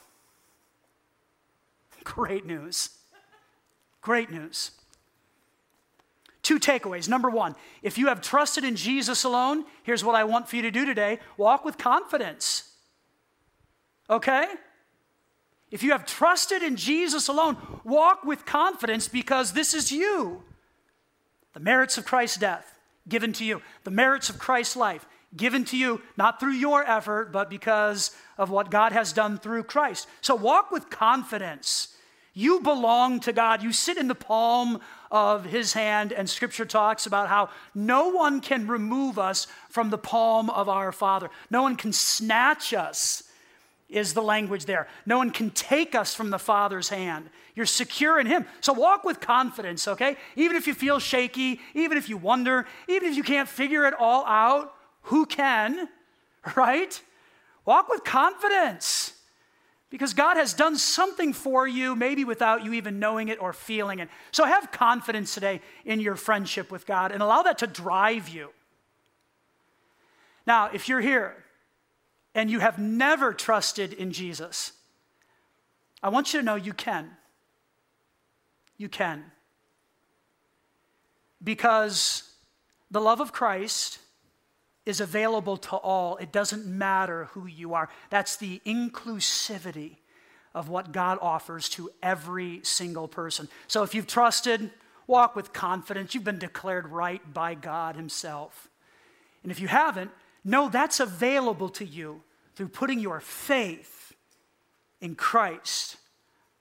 Great 2.04 2.46
news. 2.46 2.90
Great 4.02 4.30
news. 4.30 4.72
Two 6.42 6.60
takeaways. 6.60 7.08
Number 7.08 7.30
one, 7.30 7.56
if 7.82 7.98
you 7.98 8.08
have 8.08 8.22
trusted 8.22 8.66
in 8.66 8.76
Jesus 8.76 9.24
alone, 9.24 9.64
here's 9.84 10.04
what 10.04 10.14
I 10.14 10.26
want 10.26 10.50
for 10.50 10.58
you 10.58 10.62
to 10.64 10.72
do 10.72 10.86
today 10.86 11.20
walk 11.38 11.64
with 11.64 11.78
confidence. 11.78 12.70
Okay? 14.10 14.48
If 15.72 15.82
you 15.82 15.92
have 15.92 16.06
trusted 16.06 16.62
in 16.62 16.76
Jesus 16.76 17.30
alone, 17.30 17.58
walk 17.84 18.26
with 18.26 18.46
confidence 18.46 19.08
because 19.08 19.54
this 19.54 19.74
is 19.74 19.92
you. 19.92 20.44
The 21.54 21.62
merits 21.62 21.98
of 21.98 22.06
Christ's 22.06 22.38
death 22.38 22.78
given 23.08 23.34
to 23.34 23.46
you, 23.46 23.62
the 23.84 23.92
merits 23.92 24.30
of 24.30 24.38
Christ's 24.38 24.76
life 24.76 25.06
given 25.36 25.66
to 25.66 25.78
you, 25.78 26.02
not 26.18 26.40
through 26.40 26.54
your 26.54 26.84
effort, 26.84 27.32
but 27.32 27.50
because 27.50 28.16
of 28.38 28.50
what 28.50 28.72
God 28.72 28.92
has 28.92 29.14
done 29.14 29.38
through 29.38 29.64
Christ. 29.64 30.08
So 30.22 30.36
walk 30.36 30.72
with 30.72 30.90
confidence. 30.90 31.90
You 32.34 32.62
belong 32.62 33.20
to 33.22 33.34
God. 33.34 33.62
You 33.62 33.72
sit 33.72 33.98
in 33.98 34.08
the 34.08 34.16
palm 34.16 34.82
of 35.12 35.46
His 35.46 35.74
hand, 35.74 36.12
and 36.12 36.30
Scripture 36.30 36.66
talks 36.66 37.06
about 37.06 37.30
how 37.30 37.50
no 37.76 38.10
one 38.10 38.42
can 38.42 38.68
remove 38.68 39.20
us 39.20 39.48
from 39.70 39.92
the 39.92 39.98
palm 39.98 40.50
of 40.50 40.68
our 40.68 40.92
Father. 40.92 41.30
No 41.52 41.62
one 41.62 41.76
can 41.76 41.94
snatch 41.94 42.74
us 42.74 43.24
is 43.90 44.16
the 44.16 44.24
language 44.24 44.66
there. 44.66 44.88
No 45.06 45.20
one 45.20 45.30
can 45.30 45.52
take 45.52 45.94
us 45.94 46.16
from 46.16 46.32
the 46.32 46.40
Father's 46.40 46.90
hand. 46.90 47.30
You're 47.56 47.68
secure 47.68 48.20
in 48.20 48.26
Him. 48.26 48.46
So 48.60 48.74
walk 48.74 49.04
with 49.04 49.20
confidence, 49.20 49.88
okay? 49.88 50.18
Even 50.36 50.58
if 50.58 50.66
you 50.66 50.74
feel 50.74 50.98
shaky, 50.98 51.60
even 51.76 51.98
if 51.98 52.10
you 52.10 52.18
wonder, 52.18 52.66
even 52.88 53.10
if 53.10 53.16
you 53.16 53.24
can't 53.24 53.48
figure 53.48 53.86
it 53.86 53.94
all 53.94 54.26
out, 54.26 54.74
who 55.04 55.26
can, 55.26 55.88
right? 56.56 57.02
Walk 57.66 57.90
with 57.90 58.04
confidence 58.04 59.14
because 59.90 60.14
God 60.14 60.38
has 60.38 60.54
done 60.54 60.76
something 60.76 61.34
for 61.34 61.68
you, 61.68 61.96
maybe 61.96 62.26
without 62.26 62.64
you 62.64 62.74
even 62.74 63.00
knowing 63.00 63.28
it 63.28 63.40
or 63.40 63.54
feeling 63.54 64.00
it. 64.00 64.10
So 64.32 64.44
have 64.44 64.72
confidence 64.72 65.34
today 65.34 65.62
in 65.86 66.00
your 66.00 66.16
friendship 66.16 66.72
with 66.72 66.86
God 66.86 67.12
and 67.12 67.22
allow 67.22 67.44
that 67.44 67.60
to 67.60 67.68
drive 67.68 68.28
you. 68.28 68.50
Now, 70.48 70.70
if 70.74 70.90
you're 70.90 71.00
here 71.00 71.36
and 72.34 72.50
you 72.50 72.60
have 72.60 72.80
never 72.80 73.34
trusted 73.34 73.94
in 73.94 74.12
Jesus, 74.12 74.72
I 76.02 76.10
want 76.10 76.34
you 76.34 76.40
to 76.40 76.46
know 76.46 76.56
you 76.56 76.74
can. 76.74 77.12
You 78.78 78.90
can. 78.90 79.24
Because 81.44 82.32
the 82.90 83.00
love 83.00 83.22
of 83.22 83.32
Christ 83.32 84.00
is 84.86 85.00
available 85.00 85.58
to 85.58 85.76
all. 85.76 86.18
It 86.18 86.32
doesn't 86.32 86.66
matter 86.66 87.26
who 87.32 87.48
you 87.48 87.74
are. 87.74 87.90
That's 88.10 88.36
the 88.36 88.62
inclusivity 88.66 89.98
of 90.54 90.70
what 90.70 90.92
God 90.92 91.18
offers 91.22 91.70
to 91.70 91.90
every 92.02 92.60
single 92.64 93.08
person. 93.08 93.48
So 93.68 93.84
if 93.84 93.96
you've 93.96 94.08
trusted, 94.08 94.72
walk 95.08 95.36
with 95.36 95.54
confidence. 95.54 96.14
You've 96.14 96.24
been 96.24 96.40
declared 96.40 96.90
right 96.90 97.34
by 97.34 97.56
God 97.56 97.96
Himself. 97.96 98.70
And 99.42 99.52
if 99.52 99.60
you 99.60 99.68
haven't, 99.68 100.12
no, 100.44 100.70
that's 100.70 101.00
available 101.00 101.70
to 101.70 101.86
you 101.86 102.22
through 102.56 102.70
putting 102.70 103.00
your 103.00 103.20
faith 103.20 104.14
in 105.02 105.16
Christ 105.16 105.98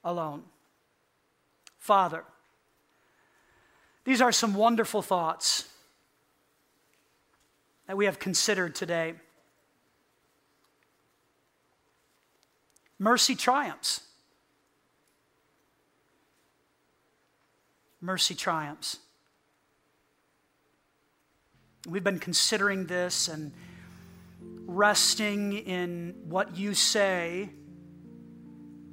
alone. 0.05 0.45
Father, 1.79 2.25
these 4.05 4.21
are 4.21 4.33
some 4.33 4.55
wonderful 4.55 5.03
thoughts 5.03 5.69
that 7.87 7.97
we 7.97 8.05
have 8.05 8.19
considered 8.19 8.75
today. 8.75 9.15
Mercy 12.99 13.35
triumphs. 13.35 14.01
Mercy 18.01 18.35
triumphs. 18.35 18.99
We've 21.89 22.05
been 22.05 22.21
considering 22.21 22.87
this 22.87 23.27
and 23.29 23.53
resting 24.67 25.53
in 25.53 26.15
what 26.29 26.57
you 26.57 26.75
say 26.75 27.51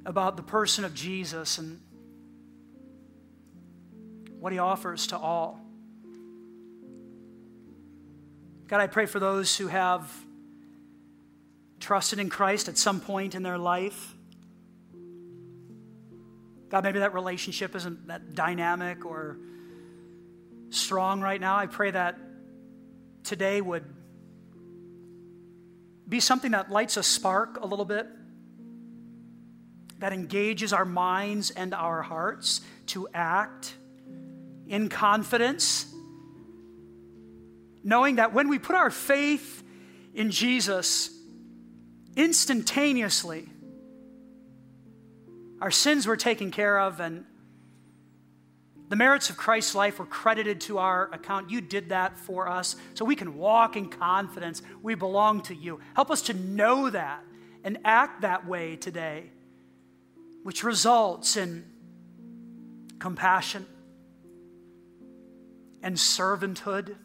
about 0.04 0.36
the 0.36 0.42
person 0.42 0.84
of 0.84 0.94
Jesus 0.94 1.58
and 1.58 1.80
what 4.40 4.52
he 4.52 4.58
offers 4.58 5.06
to 5.08 5.18
all. 5.18 5.60
God, 8.70 8.80
I 8.80 8.86
pray 8.86 9.06
for 9.06 9.18
those 9.18 9.56
who 9.56 9.66
have 9.66 10.08
trusted 11.80 12.20
in 12.20 12.28
Christ 12.30 12.68
at 12.68 12.78
some 12.78 13.00
point 13.00 13.34
in 13.34 13.42
their 13.42 13.58
life. 13.58 14.14
God, 16.68 16.84
maybe 16.84 17.00
that 17.00 17.12
relationship 17.12 17.74
isn't 17.74 18.06
that 18.06 18.36
dynamic 18.36 19.04
or 19.04 19.38
strong 20.68 21.20
right 21.20 21.40
now. 21.40 21.56
I 21.56 21.66
pray 21.66 21.90
that 21.90 22.16
today 23.24 23.60
would 23.60 23.84
be 26.08 26.20
something 26.20 26.52
that 26.52 26.70
lights 26.70 26.96
a 26.96 27.02
spark 27.02 27.58
a 27.60 27.66
little 27.66 27.84
bit, 27.84 28.06
that 29.98 30.12
engages 30.12 30.72
our 30.72 30.84
minds 30.84 31.50
and 31.50 31.74
our 31.74 32.02
hearts 32.02 32.60
to 32.86 33.08
act 33.12 33.74
in 34.68 34.88
confidence, 34.88 35.89
knowing 37.82 38.16
that 38.16 38.32
when 38.32 38.48
we 38.48 38.58
put 38.58 38.76
our 38.76 38.90
faith 38.90 39.62
in 40.14 40.30
Jesus, 40.30 41.10
instantaneously, 42.16 43.48
our 45.60 45.70
sins 45.70 46.06
were 46.06 46.16
taken 46.16 46.50
care 46.50 46.78
of 46.78 47.00
and 47.00 47.24
the 48.88 48.96
merits 48.96 49.30
of 49.30 49.36
Christ's 49.36 49.76
life 49.76 50.00
were 50.00 50.06
credited 50.06 50.60
to 50.62 50.78
our 50.78 51.08
account. 51.12 51.48
You 51.48 51.60
did 51.60 51.90
that 51.90 52.18
for 52.18 52.48
us 52.48 52.74
so 52.94 53.04
we 53.04 53.14
can 53.14 53.36
walk 53.36 53.76
in 53.76 53.88
confidence. 53.88 54.62
We 54.82 54.96
belong 54.96 55.42
to 55.42 55.54
you. 55.54 55.78
Help 55.94 56.10
us 56.10 56.22
to 56.22 56.34
know 56.34 56.90
that 56.90 57.22
and 57.62 57.78
act 57.84 58.22
that 58.22 58.48
way 58.48 58.74
today, 58.74 59.30
which 60.42 60.64
results 60.64 61.36
in 61.36 61.64
compassion 62.98 63.64
and 65.84 65.94
servanthood 65.94 66.96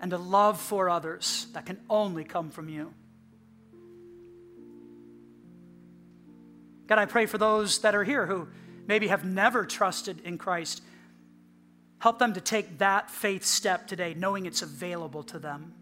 and 0.00 0.12
a 0.12 0.18
love 0.18 0.60
for 0.60 0.88
others 0.88 1.46
that 1.52 1.66
can 1.66 1.78
only 1.88 2.24
come 2.24 2.50
from 2.50 2.68
you. 2.68 2.92
God, 6.86 6.98
I 6.98 7.04
pray 7.06 7.26
for 7.26 7.38
those 7.38 7.78
that 7.80 7.94
are 7.94 8.02
here 8.02 8.26
who 8.26 8.48
maybe 8.86 9.08
have 9.08 9.24
never 9.24 9.64
trusted 9.64 10.20
in 10.24 10.38
Christ, 10.38 10.82
help 12.00 12.18
them 12.18 12.32
to 12.32 12.40
take 12.40 12.78
that 12.78 13.10
faith 13.10 13.44
step 13.44 13.86
today, 13.86 14.14
knowing 14.14 14.46
it's 14.46 14.62
available 14.62 15.22
to 15.24 15.38
them. 15.38 15.74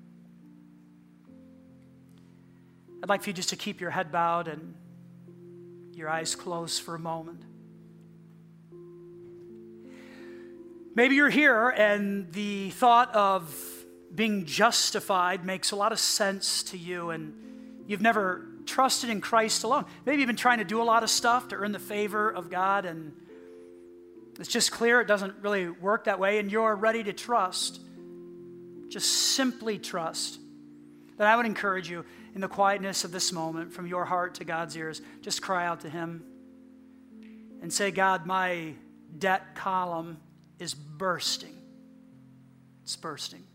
I'd 3.02 3.08
like 3.08 3.22
for 3.22 3.30
you 3.30 3.34
just 3.34 3.48
to 3.50 3.56
keep 3.56 3.80
your 3.80 3.90
head 3.90 4.12
bowed 4.12 4.48
and 4.48 4.74
your 5.94 6.08
eyes 6.10 6.34
closed 6.34 6.82
for 6.82 6.94
a 6.94 6.98
moment. 6.98 7.42
Maybe 10.94 11.14
you're 11.14 11.30
here 11.30 11.68
and 11.68 12.32
the 12.32 12.70
thought 12.70 13.14
of 13.14 13.77
being 14.14 14.44
justified 14.44 15.44
makes 15.44 15.70
a 15.70 15.76
lot 15.76 15.92
of 15.92 15.98
sense 15.98 16.62
to 16.64 16.78
you, 16.78 17.10
and 17.10 17.34
you've 17.86 18.00
never 18.00 18.46
trusted 18.66 19.10
in 19.10 19.20
Christ 19.20 19.64
alone. 19.64 19.84
Maybe 20.04 20.20
you've 20.20 20.26
been 20.26 20.36
trying 20.36 20.58
to 20.58 20.64
do 20.64 20.82
a 20.82 20.84
lot 20.84 21.02
of 21.02 21.10
stuff 21.10 21.48
to 21.48 21.56
earn 21.56 21.72
the 21.72 21.78
favor 21.78 22.30
of 22.30 22.50
God, 22.50 22.84
and 22.84 23.12
it's 24.38 24.48
just 24.48 24.70
clear 24.70 25.00
it 25.00 25.08
doesn't 25.08 25.34
really 25.42 25.68
work 25.68 26.04
that 26.04 26.18
way, 26.18 26.38
and 26.38 26.50
you're 26.50 26.74
ready 26.74 27.02
to 27.02 27.12
trust. 27.12 27.80
Just 28.88 29.10
simply 29.10 29.78
trust. 29.78 30.38
Then 31.16 31.26
I 31.26 31.36
would 31.36 31.46
encourage 31.46 31.90
you 31.90 32.04
in 32.34 32.40
the 32.40 32.48
quietness 32.48 33.04
of 33.04 33.10
this 33.10 33.32
moment, 33.32 33.72
from 33.72 33.86
your 33.86 34.04
heart 34.04 34.36
to 34.36 34.44
God's 34.44 34.76
ears, 34.76 35.02
just 35.22 35.42
cry 35.42 35.66
out 35.66 35.80
to 35.80 35.90
Him 35.90 36.24
and 37.60 37.72
say, 37.72 37.90
God, 37.90 38.26
my 38.26 38.74
debt 39.18 39.56
column 39.56 40.18
is 40.58 40.74
bursting. 40.74 41.56
It's 42.84 42.96
bursting. 42.96 43.47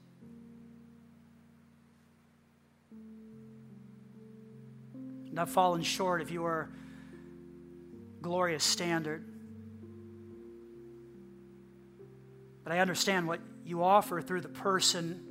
And 5.33 5.39
I've 5.39 5.49
fallen 5.49 5.81
short 5.81 6.21
of 6.21 6.29
your 6.29 6.69
glorious 8.21 8.63
standard. 8.63 9.25
But 12.63 12.71
I 12.71 12.77
understand 12.77 13.27
what 13.27 13.39
you 13.65 13.83
offer 13.83 14.21
through 14.21 14.41
the 14.41 14.47
person 14.47 15.25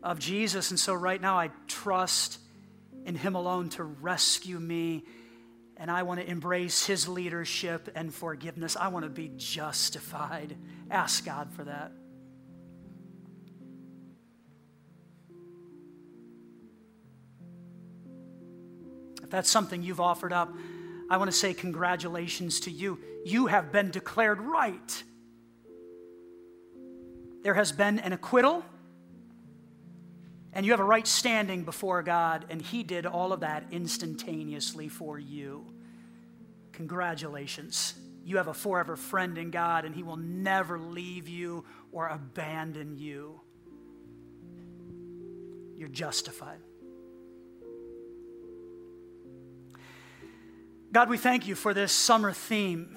of 0.00 0.20
Jesus. 0.20 0.70
And 0.70 0.78
so 0.78 0.94
right 0.94 1.20
now 1.20 1.40
I 1.40 1.50
trust 1.66 2.38
in 3.04 3.16
Him 3.16 3.34
alone 3.34 3.70
to 3.70 3.82
rescue 3.82 4.60
me. 4.60 5.02
And 5.76 5.90
I 5.90 6.04
want 6.04 6.20
to 6.20 6.30
embrace 6.30 6.86
His 6.86 7.08
leadership 7.08 7.90
and 7.96 8.14
forgiveness. 8.14 8.76
I 8.76 8.86
want 8.86 9.06
to 9.06 9.10
be 9.10 9.32
justified. 9.36 10.56
Ask 10.88 11.24
God 11.24 11.50
for 11.50 11.64
that. 11.64 11.90
If 19.26 19.30
that's 19.30 19.50
something 19.50 19.82
you've 19.82 20.00
offered 20.00 20.32
up, 20.32 20.54
I 21.10 21.16
want 21.16 21.32
to 21.32 21.36
say 21.36 21.52
congratulations 21.52 22.60
to 22.60 22.70
you. 22.70 23.00
You 23.24 23.48
have 23.48 23.72
been 23.72 23.90
declared 23.90 24.40
right. 24.40 25.02
There 27.42 27.54
has 27.54 27.72
been 27.72 27.98
an 27.98 28.12
acquittal, 28.12 28.64
And 30.56 30.64
you 30.64 30.72
have 30.72 30.80
a 30.80 30.84
right 30.84 31.06
standing 31.06 31.64
before 31.64 32.02
God, 32.02 32.46
and 32.48 32.62
He 32.62 32.82
did 32.82 33.04
all 33.04 33.34
of 33.34 33.40
that 33.40 33.64
instantaneously 33.72 34.88
for 34.88 35.18
you. 35.18 35.66
Congratulations. 36.72 37.92
You 38.24 38.38
have 38.38 38.48
a 38.48 38.54
forever 38.54 38.96
friend 38.96 39.36
in 39.36 39.50
God, 39.50 39.84
and 39.84 39.94
He 39.94 40.02
will 40.02 40.16
never 40.16 40.78
leave 40.78 41.28
you 41.28 41.66
or 41.92 42.08
abandon 42.08 42.96
you. 42.96 43.38
You're 45.76 45.90
justified. 45.90 46.60
God, 50.96 51.10
we 51.10 51.18
thank 51.18 51.46
you 51.46 51.54
for 51.54 51.74
this 51.74 51.92
summer 51.92 52.32
theme. 52.32 52.96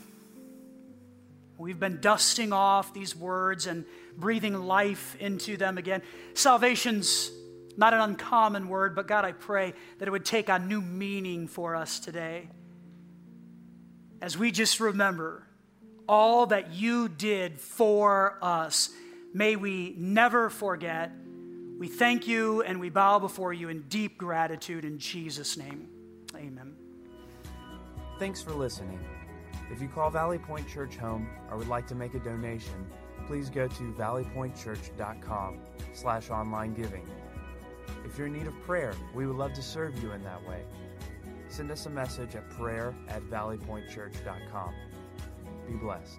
We've 1.58 1.78
been 1.78 2.00
dusting 2.00 2.54
off 2.54 2.94
these 2.94 3.14
words 3.14 3.68
and 3.68 3.84
breathing 4.16 4.54
life 4.54 5.18
into 5.20 5.58
them 5.58 5.78
again. 5.78 6.02
Salvation's 6.34 7.30
not 7.76 7.94
an 7.94 8.00
uncommon 8.00 8.70
word, 8.70 8.96
but 8.96 9.06
God, 9.06 9.26
I 9.26 9.34
pray 9.34 9.74
that 9.98 10.08
it 10.08 10.12
would 10.12 10.24
take 10.24 10.50
on 10.50 10.70
new 10.70 10.80
meaning 10.80 11.50
for 11.50 11.76
us 11.76 12.00
today. 12.00 12.48
As 14.22 14.38
we 14.38 14.52
just 14.52 14.80
remember 14.80 15.46
all 16.08 16.46
that 16.46 16.72
you 16.72 17.10
did 17.10 17.60
for 17.60 18.40
us, 18.42 18.92
may 19.34 19.58
we 19.58 19.94
never 19.98 20.50
forget. 20.50 21.12
We 21.78 21.90
thank 21.90 22.30
you 22.30 22.62
and 22.62 22.80
we 22.80 22.92
bow 22.92 23.20
before 23.20 23.52
you 23.52 23.68
in 23.68 23.82
deep 23.90 24.18
gratitude 24.18 24.86
in 24.86 25.00
Jesus' 25.00 25.58
name. 25.58 25.90
Amen. 26.34 26.89
Thanks 28.20 28.42
for 28.42 28.52
listening. 28.52 29.00
If 29.72 29.82
you 29.82 29.88
call 29.88 30.10
Valley 30.10 30.40
Point 30.40 30.68
Church 30.68 30.98
home 30.98 31.30
or 31.50 31.58
would 31.58 31.70
like 31.70 31.88
to 31.88 31.96
make 31.96 32.16
a 32.16 32.20
donation, 32.20 32.86
please 33.26 33.50
go 33.50 33.70
to 33.70 33.94
valleypointchurch.com 33.94 35.60
slash 35.94 36.30
online 36.30 36.74
giving. 36.74 37.08
If 38.04 38.18
you're 38.18 38.28
in 38.28 38.34
need 38.34 38.48
of 38.48 38.60
prayer, 38.64 38.94
we 39.16 39.26
would 39.26 39.38
love 39.38 39.54
to 39.54 39.62
serve 39.62 40.04
you 40.04 40.12
in 40.12 40.22
that 40.24 40.46
way. 40.46 40.66
Send 41.48 41.72
us 41.72 41.86
a 41.86 41.90
message 41.90 42.36
at 42.36 42.50
prayer 42.50 42.94
at 43.08 43.22
valleypointchurch.com. 43.24 44.74
Be 45.66 45.76
blessed. 45.76 46.18